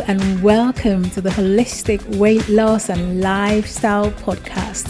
And 0.00 0.42
welcome 0.42 1.08
to 1.10 1.20
the 1.20 1.30
Holistic 1.30 2.16
Weight 2.16 2.48
Loss 2.48 2.88
and 2.88 3.20
Lifestyle 3.20 4.10
Podcast. 4.10 4.88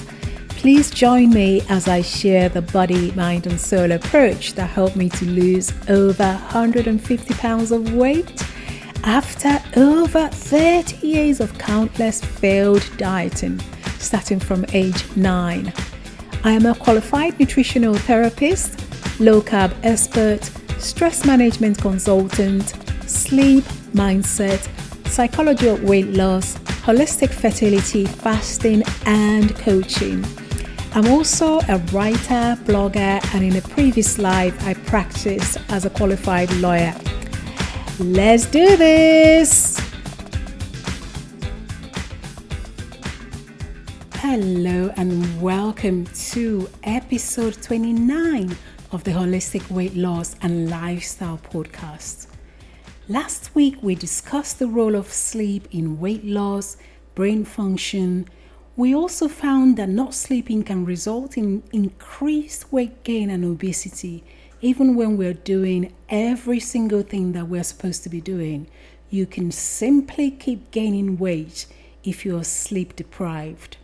Please 0.49 0.91
join 0.91 1.29
me 1.29 1.61
as 1.69 1.89
I 1.89 2.01
share 2.01 2.49
the 2.49 2.63
body, 2.63 3.13
mind, 3.13 3.47
and 3.47 3.61
soul 3.61 3.93
approach 3.93 4.55
that 4.55 4.71
helped 4.71 4.97
me 4.97 5.11
to 5.11 5.27
lose 5.27 5.75
over 5.91 6.25
150 6.25 7.35
pounds 7.35 7.71
of 7.71 7.93
weight 7.93 8.43
after 9.05 9.63
over 9.79 10.29
30 10.29 11.07
years 11.07 11.39
of 11.41 11.57
countless 11.59 12.25
failed 12.25 12.89
dieting, 12.97 13.61
starting 13.99 14.41
from 14.41 14.65
age 14.73 15.05
9. 15.17 15.71
I 16.45 16.51
am 16.51 16.65
a 16.65 16.75
qualified 16.75 17.39
nutritional 17.39 17.95
therapist, 17.95 18.81
low 19.21 19.43
carb 19.43 19.75
expert, 19.83 20.45
stress 20.81 21.27
management 21.27 21.77
consultant, 21.79 22.71
sleep 23.07 23.65
mindset, 23.93 24.67
psychology 25.15 25.69
of 25.69 25.81
weight 25.85 26.09
loss, 26.09 26.57
holistic 26.83 27.31
fertility, 27.31 28.05
fasting, 28.05 28.83
and 29.07 29.55
coaching. 29.55 30.25
I'm 30.93 31.07
also 31.07 31.61
a 31.69 31.79
writer, 31.93 32.59
blogger, 32.65 33.23
and 33.33 33.45
in 33.45 33.55
a 33.55 33.61
previous 33.61 34.19
life, 34.19 34.61
I 34.67 34.75
practiced 34.75 35.59
as 35.69 35.85
a 35.85 35.91
qualified 35.91 36.53
lawyer. 36.55 36.93
Let's 38.01 38.47
do 38.47 38.77
this! 38.77 39.79
Hello, 44.15 44.91
and 44.97 45.41
welcome 45.41 46.07
to 46.33 46.69
episode 46.83 47.63
29 47.63 48.57
of 48.91 49.05
the 49.05 49.13
Holistic 49.13 49.71
Weight 49.71 49.95
Loss 49.95 50.35
and 50.43 50.69
Lifestyle 50.69 51.39
Podcast. 51.53 52.34
Last 53.09 53.55
week, 53.55 53.77
we 53.83 53.95
discussed 53.95 54.59
the 54.59 54.67
role 54.67 54.95
of 54.95 55.13
sleep 55.13 55.69
in 55.71 56.01
weight 56.01 56.25
loss, 56.25 56.79
brain 57.15 57.45
function. 57.45 58.27
We 58.77 58.95
also 58.95 59.29
found 59.29 59.77
that 59.77 59.91
not 59.91 60.15
sleeping 60.15 60.63
can 60.63 60.87
result 60.87 61.37
in 61.37 61.63
increased 61.71 62.73
weight 62.73 63.05
gain 63.05 63.29
and 63.29 63.45
obesity, 63.45 64.25
even 64.63 64.95
when 64.95 65.19
we're 65.19 65.35
doing 65.35 65.93
every 66.09 66.59
single 66.61 67.03
thing 67.03 67.33
that 67.33 67.47
we're 67.47 67.63
supposed 67.63 68.05
to 68.05 68.09
be 68.09 68.23
doing. 68.23 68.69
You 69.11 69.27
can 69.27 69.51
simply 69.53 70.31
keep 70.31 70.71
gaining 70.71 71.19
weight 71.19 71.67
if 72.05 72.25
you're 72.25 72.43
sleep 72.43 72.97
deprived. 72.97 73.77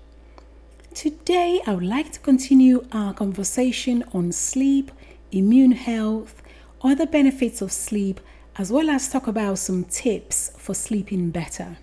Today, 0.94 1.60
I 1.66 1.74
would 1.74 1.84
like 1.84 2.10
to 2.12 2.20
continue 2.20 2.86
our 2.91 3.12
conversation 3.12 4.02
on 4.14 4.32
sleep, 4.32 4.91
immune 5.30 5.72
health, 5.72 6.42
other 6.82 7.04
benefits 7.04 7.60
of 7.60 7.70
sleep, 7.70 8.18
as 8.56 8.73
well 8.73 8.91
as 8.91 9.09
talk 9.09 9.27
about 9.27 9.59
some 9.59 9.84
tips 9.84 10.53
for 10.56 10.75
sleeping 10.75 11.31
better. 11.31 11.79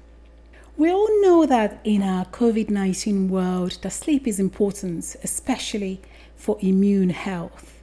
We 0.76 0.92
all 0.92 1.22
know 1.22 1.46
that 1.48 1.80
in 1.84 2.04
our 2.04 2.26
COVID 2.26 2.70
19 2.70 3.30
world, 3.30 3.80
that 3.82 3.90
sleep 3.90 4.28
is 4.28 4.40
important, 4.40 5.16
especially 5.24 6.02
for 6.36 6.58
immune 6.62 7.10
health. 7.10 7.82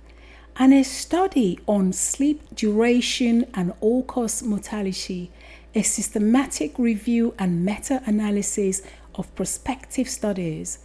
And 0.57 0.73
a 0.73 0.85
study 0.85 1.59
on 1.67 1.93
sleep 1.93 2.55
duration 2.55 3.47
and 3.55 3.73
all 3.81 4.05
cause 4.05 4.45
mortality, 4.45 5.33
a 5.75 5.83
systematic 5.83 6.79
review 6.79 7.35
and 7.37 7.65
meta 7.65 8.01
analysis 8.07 8.83
of 9.17 9.35
prospective 9.35 10.09
studies, 10.09 10.79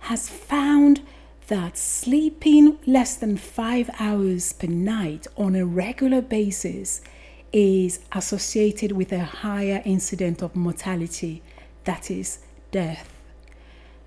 has 0.00 0.28
found 0.28 1.00
that 1.48 1.78
sleeping 1.78 2.78
less 2.86 3.16
than 3.16 3.36
five 3.38 3.88
hours 3.98 4.52
per 4.52 4.66
night 4.66 5.26
on 5.38 5.54
a 5.54 5.64
regular 5.64 6.20
basis 6.20 7.00
is 7.56 8.00
associated 8.12 8.92
with 8.92 9.10
a 9.12 9.24
higher 9.24 9.80
incident 9.86 10.42
of 10.42 10.54
mortality, 10.54 11.42
that 11.84 12.10
is, 12.10 12.40
death. 12.70 13.10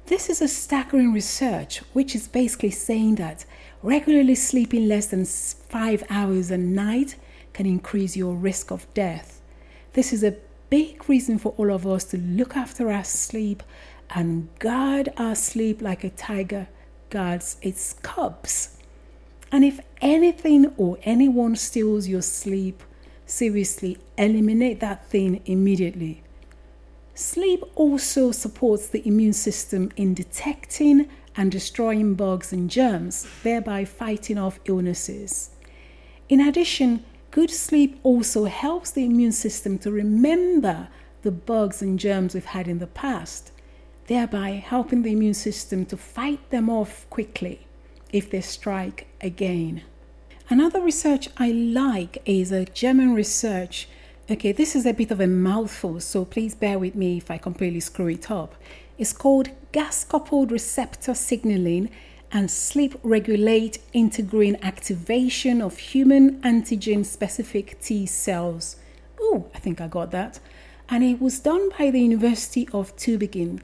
This 0.05 0.29
is 0.29 0.39
a 0.39 0.47
staggering 0.47 1.11
research 1.13 1.79
which 1.93 2.13
is 2.13 2.27
basically 2.27 2.69
saying 2.69 3.15
that 3.15 3.45
regularly 3.81 4.35
sleeping 4.35 4.87
less 4.87 5.07
than 5.07 5.25
five 5.25 6.03
hours 6.11 6.51
a 6.51 6.59
night 6.59 7.15
can 7.53 7.65
increase 7.65 8.15
your 8.15 8.35
risk 8.35 8.69
of 8.69 8.85
death. 8.93 9.41
This 9.93 10.13
is 10.13 10.23
a 10.23 10.35
big 10.69 11.09
reason 11.09 11.39
for 11.39 11.55
all 11.57 11.71
of 11.71 11.87
us 11.87 12.03
to 12.05 12.19
look 12.19 12.55
after 12.55 12.91
our 12.91 13.03
sleep 13.03 13.63
and 14.11 14.47
guard 14.59 15.09
our 15.17 15.33
sleep 15.33 15.81
like 15.81 16.03
a 16.03 16.11
tiger 16.11 16.67
guards 17.09 17.57
its 17.63 17.93
cubs. 18.03 18.77
And 19.51 19.65
if 19.65 19.79
anything 20.01 20.71
or 20.77 20.99
anyone 21.01 21.55
steals 21.55 22.07
your 22.07 22.21
sleep, 22.21 22.83
seriously, 23.29 23.97
eliminate 24.17 24.79
that 24.79 25.05
thing 25.07 25.41
immediately. 25.45 26.23
Sleep 27.13 27.63
also 27.75 28.31
supports 28.31 28.87
the 28.87 29.05
immune 29.07 29.33
system 29.33 29.91
in 29.97 30.13
detecting 30.13 31.09
and 31.35 31.51
destroying 31.51 32.15
bugs 32.15 32.53
and 32.53 32.69
germs, 32.69 33.27
thereby 33.43 33.85
fighting 33.85 34.37
off 34.37 34.59
illnesses. 34.65 35.51
In 36.27 36.39
addition, 36.39 37.03
good 37.31 37.49
sleep 37.49 37.99
also 38.03 38.45
helps 38.45 38.91
the 38.91 39.05
immune 39.05 39.31
system 39.31 39.77
to 39.79 39.91
remember 39.91 40.87
the 41.21 41.31
bugs 41.31 41.81
and 41.81 41.99
germs 41.99 42.33
we've 42.33 42.45
had 42.45 42.67
in 42.67 42.79
the 42.79 42.87
past, 42.87 43.51
thereby 44.07 44.51
helping 44.51 45.03
the 45.03 45.11
immune 45.11 45.33
system 45.33 45.85
to 45.85 45.97
fight 45.97 46.49
them 46.49 46.69
off 46.69 47.05
quickly 47.09 47.67
if 48.11 48.29
they 48.29 48.41
strike 48.41 49.07
again. 49.21 49.83
Another 50.51 50.81
research 50.81 51.29
I 51.37 51.51
like 51.51 52.23
is 52.25 52.51
a 52.51 52.65
German 52.65 53.13
research. 53.13 53.87
Okay, 54.31 54.51
this 54.51 54.75
is 54.75 54.83
a 54.83 54.95
bit 54.95 55.11
of 55.11 55.19
a 55.19 55.27
mouthful, 55.27 55.99
so 55.99 56.25
please 56.25 56.55
bear 56.55 56.79
with 56.79 56.95
me 56.95 57.17
if 57.17 57.29
I 57.29 57.37
completely 57.37 57.81
screw 57.81 58.07
it 58.07 58.31
up. 58.31 58.55
It's 58.97 59.13
called 59.13 59.49
gas 59.71 60.03
coupled 60.03 60.51
receptor 60.51 61.13
signaling 61.13 61.91
and 62.31 62.49
sleep 62.49 62.95
regulate 63.03 63.77
integrin 63.93 64.59
activation 64.63 65.61
of 65.61 65.77
human 65.77 66.41
antigen 66.41 67.05
specific 67.05 67.79
T 67.79 68.07
cells. 68.07 68.77
Oh, 69.21 69.51
I 69.53 69.59
think 69.59 69.79
I 69.79 69.87
got 69.87 70.09
that. 70.09 70.39
And 70.89 71.03
it 71.03 71.21
was 71.21 71.39
done 71.39 71.69
by 71.77 71.91
the 71.91 72.01
University 72.01 72.67
of 72.73 72.95
Tübingen, 72.97 73.61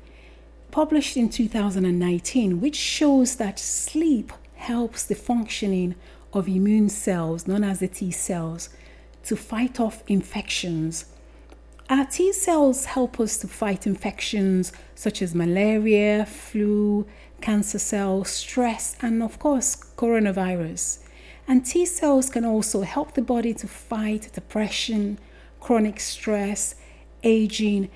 published 0.69 1.17
in 1.17 1.29
2019, 1.29 2.61
which 2.61 2.75
shows 2.75 3.37
that 3.37 3.57
sleep 3.57 4.31
helps 4.53 5.03
the 5.03 5.15
functioning 5.15 5.95
of 6.35 6.47
immune 6.47 6.89
cells, 6.89 7.47
known 7.47 7.63
as 7.63 7.79
the 7.79 7.87
T 7.87 8.11
cells, 8.11 8.69
to 9.23 9.35
fight 9.35 9.79
off 9.79 10.03
infections. 10.07 11.05
Our 11.89 12.05
T 12.05 12.33
cells 12.33 12.85
help 12.85 13.19
us 13.19 13.37
to 13.37 13.47
fight 13.47 13.87
infections 13.87 14.71
such 14.93 15.21
as 15.21 15.33
malaria, 15.33 16.25
flu, 16.25 17.07
cancer 17.41 17.79
cells, 17.79 18.29
stress, 18.29 18.95
and 19.01 19.23
of 19.23 19.39
course, 19.39 19.75
coronavirus. 19.97 20.99
And 21.47 21.65
T 21.65 21.85
cells 21.85 22.29
can 22.29 22.43
also 22.43 22.81
help 22.81 23.13
the 23.13 23.21
body 23.21 23.53
to 23.55 23.67
fight 23.67 24.29
depression, 24.33 25.19
chronic 25.59 25.99
stress, 25.99 26.75
aging. 27.23 27.89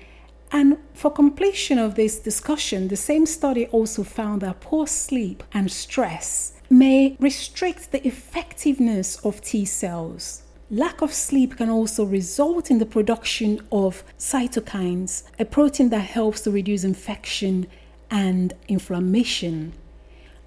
And 0.52 0.78
for 0.94 1.10
completion 1.10 1.78
of 1.78 1.94
this 1.94 2.18
discussion, 2.18 2.88
the 2.88 2.96
same 2.96 3.26
study 3.26 3.66
also 3.66 4.02
found 4.02 4.42
that 4.42 4.60
poor 4.60 4.86
sleep 4.86 5.42
and 5.52 5.70
stress 5.70 6.54
may 6.68 7.16
restrict 7.20 7.92
the 7.92 8.06
effectiveness 8.06 9.16
of 9.24 9.40
T 9.40 9.64
cells. 9.64 10.42
Lack 10.70 11.02
of 11.02 11.12
sleep 11.12 11.56
can 11.56 11.68
also 11.68 12.04
result 12.04 12.70
in 12.70 12.78
the 12.78 12.86
production 12.86 13.60
of 13.72 14.04
cytokines, 14.18 15.24
a 15.38 15.44
protein 15.44 15.88
that 15.90 16.00
helps 16.00 16.42
to 16.42 16.50
reduce 16.50 16.84
infection 16.84 17.66
and 18.10 18.54
inflammation. 18.68 19.72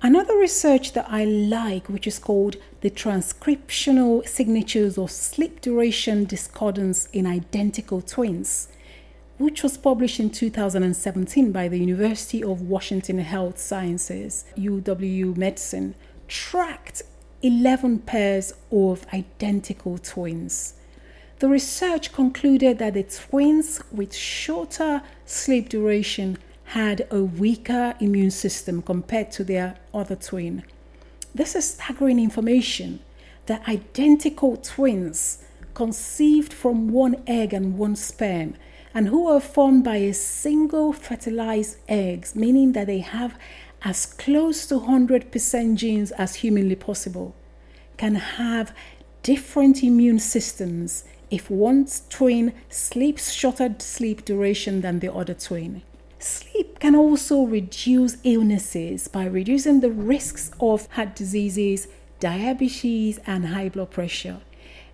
Another 0.01 0.37
research 0.37 0.93
that 0.93 1.07
I 1.09 1.23
like, 1.23 1.87
which 1.87 2.07
is 2.07 2.19
called 2.19 2.57
the 2.81 2.89
transcriptional 2.89 4.27
signatures 4.27 4.97
of 4.97 5.11
sleep 5.11 5.61
duration 5.61 6.25
discordance 6.25 7.07
in 7.13 7.25
identical 7.25 8.01
twins, 8.01 8.67
which 9.37 9.63
was 9.63 9.77
published 9.77 10.19
in 10.19 10.29
2017 10.29 11.51
by 11.51 11.67
the 11.67 11.79
University 11.79 12.43
of 12.43 12.61
Washington 12.61 13.19
Health 13.19 13.57
Sciences, 13.57 14.45
UW 14.57 15.35
Medicine 15.35 15.95
tracked 16.27 17.01
11 17.41 17.99
pairs 17.99 18.53
of 18.71 19.05
identical 19.13 19.97
twins. 19.97 20.75
The 21.39 21.49
research 21.49 22.13
concluded 22.13 22.77
that 22.77 22.93
the 22.93 23.03
twins 23.03 23.81
with 23.91 24.15
shorter 24.15 25.01
sleep 25.25 25.67
duration 25.67 26.37
had 26.65 27.05
a 27.11 27.21
weaker 27.23 27.95
immune 27.99 28.31
system 28.31 28.81
compared 28.81 29.31
to 29.31 29.43
their 29.43 29.75
other 29.93 30.15
twin. 30.15 30.63
This 31.35 31.55
is 31.55 31.73
staggering 31.73 32.19
information 32.19 32.99
that 33.47 33.67
identical 33.67 34.57
twins 34.57 35.43
conceived 35.73 36.53
from 36.53 36.89
one 36.89 37.21
egg 37.27 37.53
and 37.53 37.77
one 37.77 37.95
sperm 37.95 38.55
and 38.93 39.07
who 39.07 39.27
are 39.27 39.39
formed 39.39 39.83
by 39.83 39.97
a 39.97 40.13
single 40.13 40.93
fertilized 40.93 41.77
eggs, 41.87 42.35
meaning 42.35 42.73
that 42.73 42.87
they 42.87 42.99
have 42.99 43.37
as 43.83 44.05
close 44.05 44.65
to 44.67 44.79
100% 44.79 45.75
genes 45.75 46.11
as 46.11 46.35
humanly 46.35 46.75
possible 46.75 47.35
can 47.97 48.15
have 48.15 48.73
different 49.23 49.83
immune 49.83 50.19
systems 50.19 51.05
if 51.29 51.49
one 51.49 51.87
twin 52.09 52.53
sleeps 52.69 53.31
shorter 53.31 53.73
sleep 53.79 54.23
duration 54.25 54.81
than 54.81 54.99
the 54.99 55.11
other 55.11 55.33
twin. 55.33 55.81
Sleep 56.19 56.79
can 56.79 56.95
also 56.95 57.43
reduce 57.43 58.17
illnesses 58.23 59.07
by 59.07 59.25
reducing 59.25 59.81
the 59.81 59.91
risks 59.91 60.51
of 60.59 60.87
heart 60.91 61.15
diseases, 61.15 61.87
diabetes, 62.19 63.19
and 63.25 63.47
high 63.47 63.69
blood 63.69 63.91
pressure. 63.91 64.39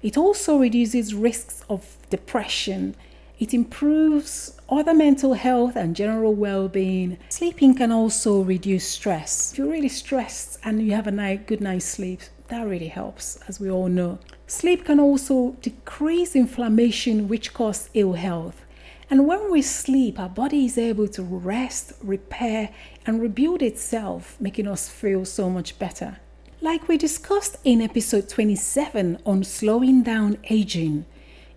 It 0.02 0.18
also 0.18 0.58
reduces 0.58 1.14
risks 1.14 1.64
of 1.70 1.98
depression. 2.10 2.96
It 3.40 3.54
improves 3.54 4.60
other 4.68 4.94
mental 4.94 5.34
health 5.34 5.78
and 5.78 5.96
general 5.96 6.34
well 6.34 6.68
being. 6.68 7.18
Sleeping 7.30 7.74
can 7.74 7.90
also 7.90 8.42
reduce 8.42 8.86
stress. 8.86 9.54
If 9.54 9.58
you're 9.58 9.72
really 9.72 9.88
stressed 9.88 10.60
and 10.66 10.82
you 10.82 10.92
have 10.92 11.08
a 11.08 11.12
night, 11.12 11.48
good 11.48 11.62
night's 11.62 11.86
sleep, 11.86 12.20
that 12.50 12.68
really 12.68 12.90
helps, 12.90 13.40
as 13.48 13.58
we 13.58 13.72
all 13.72 13.88
know. 13.88 14.20
Sleep 14.46 14.84
can 14.84 15.00
also 15.00 15.52
decrease 15.62 16.36
inflammation, 16.36 17.30
which 17.30 17.54
causes 17.54 17.90
ill 17.94 18.14
health. 18.14 18.66
And 19.10 19.26
when 19.26 19.50
we 19.50 19.62
sleep, 19.62 20.20
our 20.20 20.28
body 20.28 20.66
is 20.66 20.78
able 20.78 21.08
to 21.08 21.24
rest, 21.24 21.94
repair, 22.04 22.72
and 23.06 23.22
rebuild 23.22 23.62
itself, 23.62 24.36
making 24.42 24.68
us 24.68 24.90
feel 24.90 25.24
so 25.24 25.50
much 25.50 25.80
better. 25.80 26.18
Like 26.60 26.90
we 26.90 26.98
discussed 26.98 27.56
in 27.64 27.82
episode 27.82 28.28
27 28.28 29.20
on 29.26 29.46
slowing 29.46 30.04
down 30.04 30.38
aging, 30.50 31.06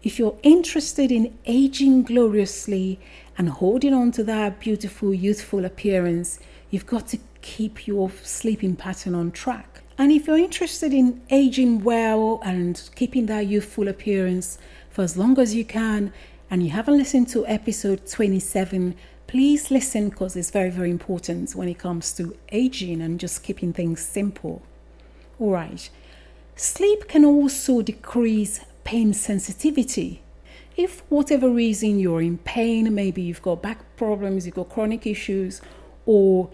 if 0.03 0.19
you're 0.19 0.39
interested 0.43 1.13
in 1.13 1.39
aging 1.47 2.03
gloriously 2.03 2.99
and 3.39 3.49
holding 3.49 3.95
on 3.95 4.11
to 4.13 4.25
that 4.25 4.59
beautiful, 4.59 5.15
youthful 5.15 5.65
appearance, 5.65 6.41
you've 6.71 6.87
got 6.87 7.07
to 7.09 7.19
keep 7.41 7.87
your 7.87 8.11
sleeping 8.23 8.75
pattern 8.77 9.15
on 9.15 9.31
track. 9.31 9.83
And 9.99 10.11
if 10.11 10.27
you're 10.27 10.39
interested 10.39 10.93
in 10.93 11.23
aging 11.31 11.85
well 11.85 12.41
and 12.45 12.83
keeping 12.95 13.27
that 13.27 13.47
youthful 13.47 13.89
appearance 13.89 14.59
for 14.91 15.03
as 15.03 15.17
long 15.17 15.39
as 15.39 15.55
you 15.55 15.65
can, 15.65 16.13
and 16.51 16.63
you 16.63 16.71
haven't 16.71 16.99
listened 16.99 17.29
to 17.29 17.47
episode 17.47 18.07
27, 18.07 18.95
please 19.27 19.71
listen 19.71 20.11
because 20.11 20.37
it's 20.37 20.51
very, 20.51 20.69
very 20.69 20.91
important 20.91 21.55
when 21.55 21.69
it 21.69 21.79
comes 21.79 22.13
to 22.13 22.37
aging 22.51 23.01
and 23.01 23.19
just 23.21 23.43
keeping 23.43 23.73
things 23.73 24.03
simple. 24.03 24.63
All 25.39 25.51
right. 25.51 25.89
Sleep 26.57 27.09
can 27.09 27.25
also 27.25 27.81
decrease 27.81 28.61
pain 28.93 29.15
sensitivity. 29.15 30.21
If, 30.77 31.03
whatever 31.09 31.49
reason, 31.49 31.99
you're 31.99 32.21
in 32.21 32.37
pain, 32.37 32.94
maybe 32.94 33.23
you've 33.23 33.41
got 33.41 33.62
back 33.62 33.79
problems, 33.97 34.44
you've 34.44 34.55
got 34.55 34.69
chronic 34.69 35.06
issues, 35.06 35.62
or 36.05 36.50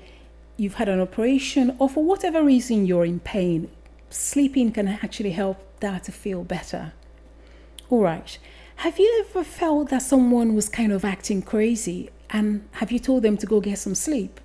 you've 0.56 0.74
had 0.74 0.88
an 0.88 1.00
operation, 1.00 1.74
or 1.80 1.88
for 1.88 2.04
whatever 2.04 2.44
reason 2.44 2.86
you're 2.86 3.04
in 3.04 3.18
pain, 3.18 3.68
sleeping 4.08 4.70
can 4.70 4.86
actually 4.86 5.32
help 5.32 5.58
that 5.80 6.04
to 6.04 6.12
feel 6.12 6.44
better. 6.44 6.92
All 7.90 8.02
right. 8.02 8.38
Have 8.76 9.00
you 9.00 9.24
ever 9.28 9.42
felt 9.42 9.90
that 9.90 10.02
someone 10.02 10.54
was 10.54 10.68
kind 10.68 10.92
of 10.92 11.04
acting 11.04 11.42
crazy 11.42 12.08
and 12.30 12.68
have 12.78 12.92
you 12.92 13.00
told 13.00 13.24
them 13.24 13.36
to 13.38 13.46
go 13.46 13.60
get 13.60 13.78
some 13.78 13.96
sleep? 13.96 14.40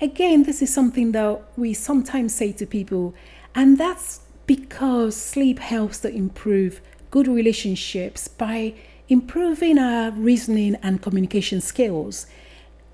Again, 0.00 0.44
this 0.44 0.62
is 0.62 0.72
something 0.72 1.12
that 1.12 1.42
we 1.58 1.74
sometimes 1.74 2.34
say 2.34 2.52
to 2.52 2.64
people, 2.64 3.14
and 3.54 3.76
that's 3.76 4.20
because 4.46 5.14
sleep 5.14 5.58
helps 5.58 5.98
to 5.98 6.08
improve 6.08 6.80
good 7.16 7.28
relationships 7.28 8.28
by 8.28 8.74
improving 9.08 9.78
our 9.78 10.10
reasoning 10.10 10.74
and 10.82 11.00
communication 11.00 11.62
skills. 11.62 12.26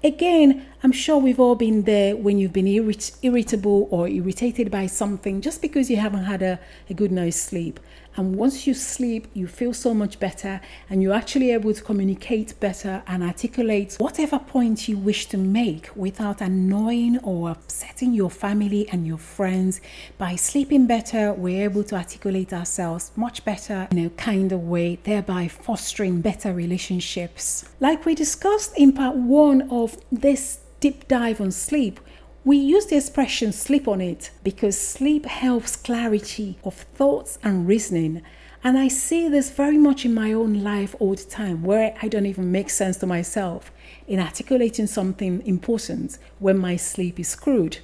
Again, 0.05 0.65
I'm 0.85 0.93
sure 0.93 1.19
we've 1.19 1.41
all 1.41 1.57
been 1.57 1.83
there 1.83 2.15
when 2.15 2.39
you've 2.39 2.53
been 2.53 2.67
irrit- 2.67 3.17
irritable 3.23 3.89
or 3.91 4.07
irritated 4.07 4.71
by 4.71 4.87
something 4.87 5.41
just 5.41 5.61
because 5.61 5.91
you 5.91 5.97
haven't 5.97 6.23
had 6.23 6.41
a, 6.41 6.61
a 6.89 6.95
good 6.95 7.11
night's 7.11 7.41
sleep. 7.41 7.81
And 8.17 8.37
once 8.37 8.67
you 8.67 8.75
sleep, 8.75 9.26
you 9.32 9.47
feel 9.47 9.73
so 9.73 9.94
much 9.94 10.20
better 10.20 10.61
and 10.91 11.03
you're 11.03 11.14
actually 11.14 11.50
able 11.53 11.73
to 11.73 11.82
communicate 11.82 12.59
better 12.61 13.03
and 13.06 13.23
articulate 13.23 13.97
whatever 13.99 14.38
point 14.38 14.88
you 14.88 14.99
wish 14.99 15.26
to 15.26 15.38
make 15.38 15.91
without 15.97 16.41
annoying 16.41 17.19
or 17.23 17.50
upsetting 17.50 18.12
your 18.12 18.31
family 18.31 18.88
and 18.91 19.06
your 19.06 19.19
friends. 19.19 19.81
By 20.19 20.37
sleeping 20.37 20.87
better, 20.87 21.32
we're 21.32 21.64
able 21.64 21.85
to 21.85 21.97
articulate 21.97 22.53
ourselves 22.53 23.12
much 23.17 23.44
better 23.44 23.88
in 23.91 23.99
a 23.99 24.11
kind 24.11 24.53
of 24.53 24.61
way, 24.61 24.99
thereby 25.03 25.49
fostering 25.49 26.20
better 26.20 26.53
relationships. 26.53 27.65
Like 27.81 28.05
we 28.05 28.15
discussed 28.15 28.76
in 28.76 28.93
part 28.93 29.17
one 29.17 29.70
of 29.70 29.97
this 30.11 30.58
deep 30.81 31.06
dive 31.08 31.41
on 31.41 31.53
sleep, 31.53 32.00
we 32.44 32.56
use 32.56 32.87
the 32.87 32.97
expression 32.97 33.53
sleep 33.53 33.87
on 33.87 34.00
it 34.00 34.31
because 34.43 34.77
sleep 34.77 35.27
helps 35.27 35.77
clarity 35.77 36.59
of 36.65 36.75
thoughts 36.75 37.39
and 37.44 37.69
reasoning. 37.69 38.23
And 38.65 38.77
I 38.77 38.89
see 38.89 39.29
this 39.29 39.50
very 39.50 39.79
much 39.79 40.05
in 40.05 40.12
my 40.12 40.33
own 40.33 40.62
life 40.62 40.94
all 40.99 41.15
the 41.15 41.23
time 41.23 41.62
where 41.62 41.94
I 42.03 42.09
don't 42.09 42.27
even 42.27 42.50
make 42.50 42.71
sense 42.71 42.97
to 42.99 43.06
myself 43.06 43.71
in 44.09 44.19
articulating 44.19 44.89
something 44.89 45.41
important 45.47 46.19
when 46.41 46.59
my 46.59 46.77
sleep 46.77 47.21
is 47.21 47.29
screwed. 47.29 47.79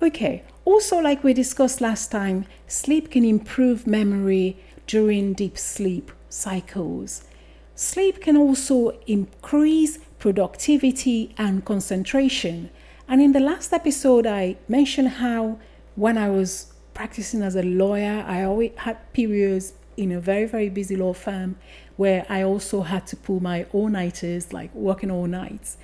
Okay, 0.00 0.44
also, 0.64 0.98
like 0.98 1.24
we 1.24 1.34
discussed 1.34 1.80
last 1.80 2.10
time, 2.12 2.46
sleep 2.68 3.10
can 3.10 3.24
improve 3.24 3.86
memory 3.86 4.58
during 4.86 5.32
deep 5.32 5.58
sleep 5.58 6.12
cycles. 6.28 7.24
Sleep 7.74 8.20
can 8.20 8.36
also 8.36 8.90
increase 9.06 9.98
productivity 10.20 11.34
and 11.36 11.64
concentration. 11.64 12.70
And 13.12 13.20
in 13.20 13.32
the 13.32 13.40
last 13.40 13.74
episode, 13.74 14.26
I 14.26 14.56
mentioned 14.68 15.08
how 15.08 15.58
when 15.96 16.16
I 16.16 16.30
was 16.30 16.72
practicing 16.94 17.42
as 17.42 17.54
a 17.54 17.62
lawyer, 17.62 18.24
I 18.26 18.42
always 18.44 18.70
had 18.74 19.12
periods 19.12 19.74
in 19.98 20.12
a 20.12 20.18
very, 20.18 20.46
very 20.46 20.70
busy 20.70 20.96
law 20.96 21.12
firm 21.12 21.56
where 21.96 22.24
I 22.30 22.42
also 22.42 22.80
had 22.80 23.06
to 23.08 23.16
pull 23.16 23.40
my 23.40 23.66
all 23.70 23.88
nighters, 23.88 24.54
like 24.54 24.74
working 24.74 25.10
all 25.10 25.26
nights. 25.26 25.76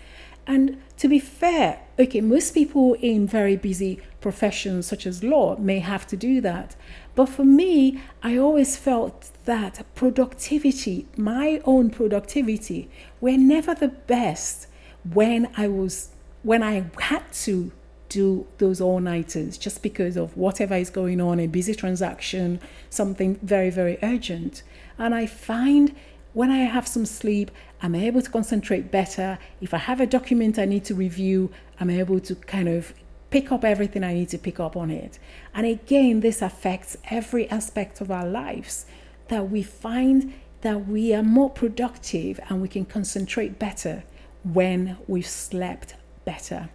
And 0.47 0.81
to 0.97 1.07
be 1.07 1.19
fair, 1.19 1.81
okay, 1.99 2.23
most 2.23 2.55
people 2.55 2.95
in 2.95 3.27
very 3.27 3.57
busy 3.57 4.01
professions 4.23 4.87
such 4.87 5.07
as 5.07 5.23
law 5.23 5.59
may 5.59 5.81
have 5.81 6.07
to 6.07 6.17
do 6.17 6.41
that. 6.41 6.77
But 7.15 7.29
for 7.29 7.45
me, 7.45 8.01
I 8.23 8.39
always 8.39 8.79
felt 8.79 9.33
that 9.45 9.85
productivity, 9.95 11.09
my 11.19 11.61
own 11.67 11.91
productivity, 11.91 12.89
were 13.21 13.37
never 13.37 13.75
the 13.75 13.89
best 13.89 14.67
when 15.05 15.51
I 15.59 15.69
was 15.69 16.13
when 16.43 16.63
I 16.63 16.91
had 17.01 17.33
to 17.33 17.73
do 18.09 18.47
those 18.59 18.81
all 18.81 19.01
nighters 19.01 19.59
just 19.59 19.83
because 19.83 20.17
of 20.17 20.37
whatever 20.37 20.75
is 20.75 20.91
going 20.91 21.21
on, 21.21 21.39
a 21.41 21.47
busy 21.47 21.75
transaction, 21.75 22.61
something 22.91 23.39
very, 23.43 23.71
very 23.71 23.99
urgent. 24.03 24.63
And 24.99 25.15
I 25.15 25.27
find 25.27 25.95
when 26.33 26.51
I 26.51 26.59
have 26.59 26.87
some 26.87 27.07
sleep, 27.07 27.51
I'm 27.83 27.95
able 27.95 28.23
to 28.23 28.31
concentrate 28.31 28.91
better. 28.91 29.39
If 29.61 29.75
I 29.75 29.79
have 29.79 30.01
a 30.01 30.07
document 30.07 30.59
I 30.59 30.65
need 30.65 30.85
to 30.85 30.95
review, 30.95 31.51
I'm 31.81 31.91
able 31.91 32.21
to 32.21 32.35
kind 32.35 32.69
of 32.69 32.95
pick 33.31 33.53
up 33.53 33.65
everything 33.65 34.05
I 34.05 34.15
need 34.15 34.31
to 34.31 34.39
pick 34.39 34.59
up 34.59 34.77
on 34.77 34.91
it. 34.91 35.19
And 35.55 35.67
again, 35.67 36.21
this 36.21 36.41
affects 36.41 36.97
every 37.11 37.49
aspect 37.51 38.01
of 38.01 38.11
our 38.11 38.27
lives 38.27 38.87
that 39.29 39.51
we 39.51 39.63
find 39.63 40.33
that 40.63 40.89
we 40.89 41.15
are 41.15 41.23
more 41.23 41.51
productive 41.51 42.41
and 42.49 42.63
we 42.63 42.69
can 42.69 42.85
concentrate 42.85 43.59
better 43.59 44.05
when 44.43 44.97
we've 45.07 45.27
slept 45.27 45.95
better. 46.29 46.69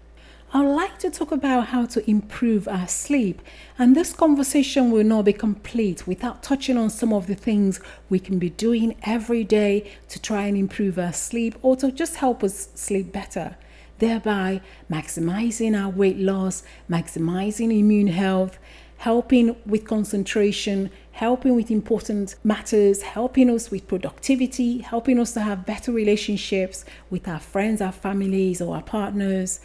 I'd 0.51 0.65
like 0.83 0.97
to 0.99 1.11
talk 1.11 1.31
about 1.31 1.67
how 1.67 1.85
to 1.93 2.09
improve 2.09 2.67
our 2.67 2.87
sleep, 2.87 3.39
and 3.77 3.95
this 3.95 4.11
conversation 4.11 4.89
will 4.89 5.03
not 5.03 5.25
be 5.25 5.33
complete 5.33 6.07
without 6.07 6.41
touching 6.41 6.75
on 6.75 6.89
some 6.89 7.13
of 7.13 7.27
the 7.27 7.35
things 7.35 7.79
we 8.09 8.19
can 8.19 8.39
be 8.39 8.49
doing 8.49 8.95
every 9.03 9.43
day 9.43 9.75
to 10.09 10.19
try 10.19 10.45
and 10.47 10.57
improve 10.57 10.97
our 10.97 11.13
sleep 11.13 11.53
or 11.61 11.75
to 11.75 11.91
just 11.91 12.15
help 12.15 12.43
us 12.43 12.69
sleep 12.73 13.11
better, 13.11 13.55
thereby 13.99 14.61
maximizing 14.89 15.79
our 15.79 15.91
weight 15.91 16.17
loss, 16.17 16.63
maximizing 16.89 17.71
immune 17.77 18.07
health, 18.07 18.57
helping 18.97 19.55
with 19.67 19.85
concentration, 19.85 20.89
helping 21.13 21.55
with 21.55 21.71
important 21.71 22.35
matters, 22.43 23.01
helping 23.01 23.49
us 23.49 23.71
with 23.71 23.87
productivity, 23.87 24.79
helping 24.79 25.19
us 25.19 25.33
to 25.33 25.39
have 25.39 25.65
better 25.65 25.91
relationships 25.91 26.83
with 27.09 27.27
our 27.27 27.39
friends, 27.39 27.81
our 27.81 27.91
families, 27.91 28.61
or 28.61 28.75
our 28.75 28.81
partners 28.81 29.59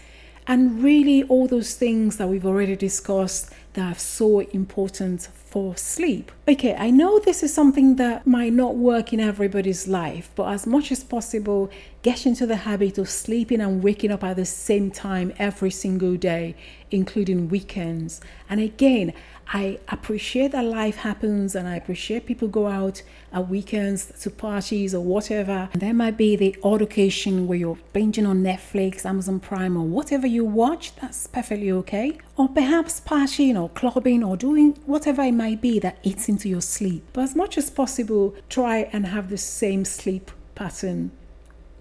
and 0.49 0.83
really 0.83 1.23
all 1.25 1.47
those 1.47 1.75
things 1.75 2.17
that 2.17 2.27
we've 2.27 2.47
already 2.47 2.75
discussed 2.75 3.53
that 3.75 3.97
are 3.97 3.99
so 3.99 4.41
important 4.41 5.29
for 5.35 5.77
sleep. 5.77 6.33
Okay, 6.49 6.75
I 6.75 6.91
know 6.91 7.19
this 7.19 7.43
is 7.43 7.53
something 7.53 7.97
that 7.97 8.27
might 8.27 8.55
not 8.55 8.77
work 8.77 9.13
in 9.13 9.21
everybody's 9.21 9.87
life, 9.87 10.31
but 10.35 10.49
as 10.49 10.67
much 10.67 10.91
as 10.91 11.05
possible, 11.05 11.71
get 12.01 12.25
into 12.25 12.47
the 12.47 12.57
habit 12.57 12.97
of 12.97 13.11
sleeping 13.11 13.61
and 13.61 13.83
waking 13.83 14.11
up 14.11 14.25
at 14.25 14.37
the 14.37 14.47
same 14.47 14.91
time 14.91 15.35
every 15.39 15.71
single 15.71 16.17
day, 16.17 16.57
including 16.91 17.51
weekends. 17.51 18.23
And 18.49 18.59
again, 18.59 19.13
I 19.51 19.79
appreciate 19.89 20.53
that 20.53 20.65
life 20.65 20.97
happens 20.97 21.55
and 21.55 21.67
I 21.67 21.77
appreciate 21.77 22.27
people 22.27 22.49
go 22.49 22.67
out 22.67 23.03
at 23.33 23.49
weekends 23.49 24.13
to 24.21 24.31
parties 24.31 24.95
or 24.95 25.01
whatever. 25.01 25.71
And 25.73 25.81
there 25.81 25.95
might 25.95 26.19
be 26.19 26.37
the 26.37 26.55
odd 26.63 26.83
occasion 26.83 27.47
where 27.47 27.57
you're 27.57 27.79
binging 27.95 28.29
on 28.29 28.43
Netflix, 28.43 29.07
Amazon 29.07 29.41
Prime, 29.41 29.77
or 29.77 29.85
whatever 29.85 30.27
you 30.27 30.45
watch. 30.45 30.95
That's 30.97 31.27
perfectly 31.27 31.73
okay. 31.73 32.19
or 32.37 32.49
perhaps 32.49 33.01
partying 33.01 33.61
or 33.61 33.71
clubbing 33.71 34.23
or 34.23 34.37
doing 34.37 34.73
whatever 34.85 35.23
it 35.23 35.33
might 35.33 35.63
be 35.63 35.79
that 35.79 35.99
eats 36.03 36.29
into 36.29 36.49
your 36.49 36.61
sleep. 36.61 37.05
But 37.15 37.23
as 37.23 37.35
much 37.35 37.57
as 37.57 37.71
possible, 37.71 38.35
try 38.51 38.89
and 38.93 39.07
have 39.07 39.31
the 39.31 39.39
same 39.39 39.85
sleep 39.87 40.31
pattern, 40.55 41.11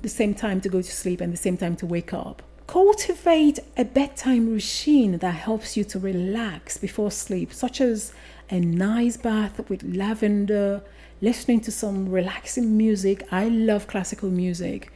the 0.02 0.10
same 0.10 0.34
time 0.34 0.62
to 0.62 0.70
go 0.70 0.82
to 0.82 0.92
sleep 0.92 1.20
and 1.20 1.34
the 1.34 1.38
same 1.38 1.58
time 1.58 1.76
to 1.78 1.86
wake 1.86 2.14
up. 2.14 2.42
Cultivate 2.68 3.60
a 3.78 3.86
bedtime 3.86 4.50
routine 4.50 5.20
that 5.20 5.36
helps 5.36 5.78
you 5.78 5.86
to 5.86 5.98
relax 6.00 6.78
before 6.78 7.12
sleep, 7.12 7.54
such 7.54 7.80
as 7.80 8.12
a 8.50 8.60
nice 8.60 9.16
bath 9.16 9.70
with 9.70 9.84
lavender, 9.84 10.84
listening 11.22 11.62
to 11.62 11.72
some 11.72 12.10
relaxing 12.10 12.76
music. 12.76 13.26
I 13.32 13.48
love 13.48 13.88
classical 13.88 14.30
music. 14.30 14.92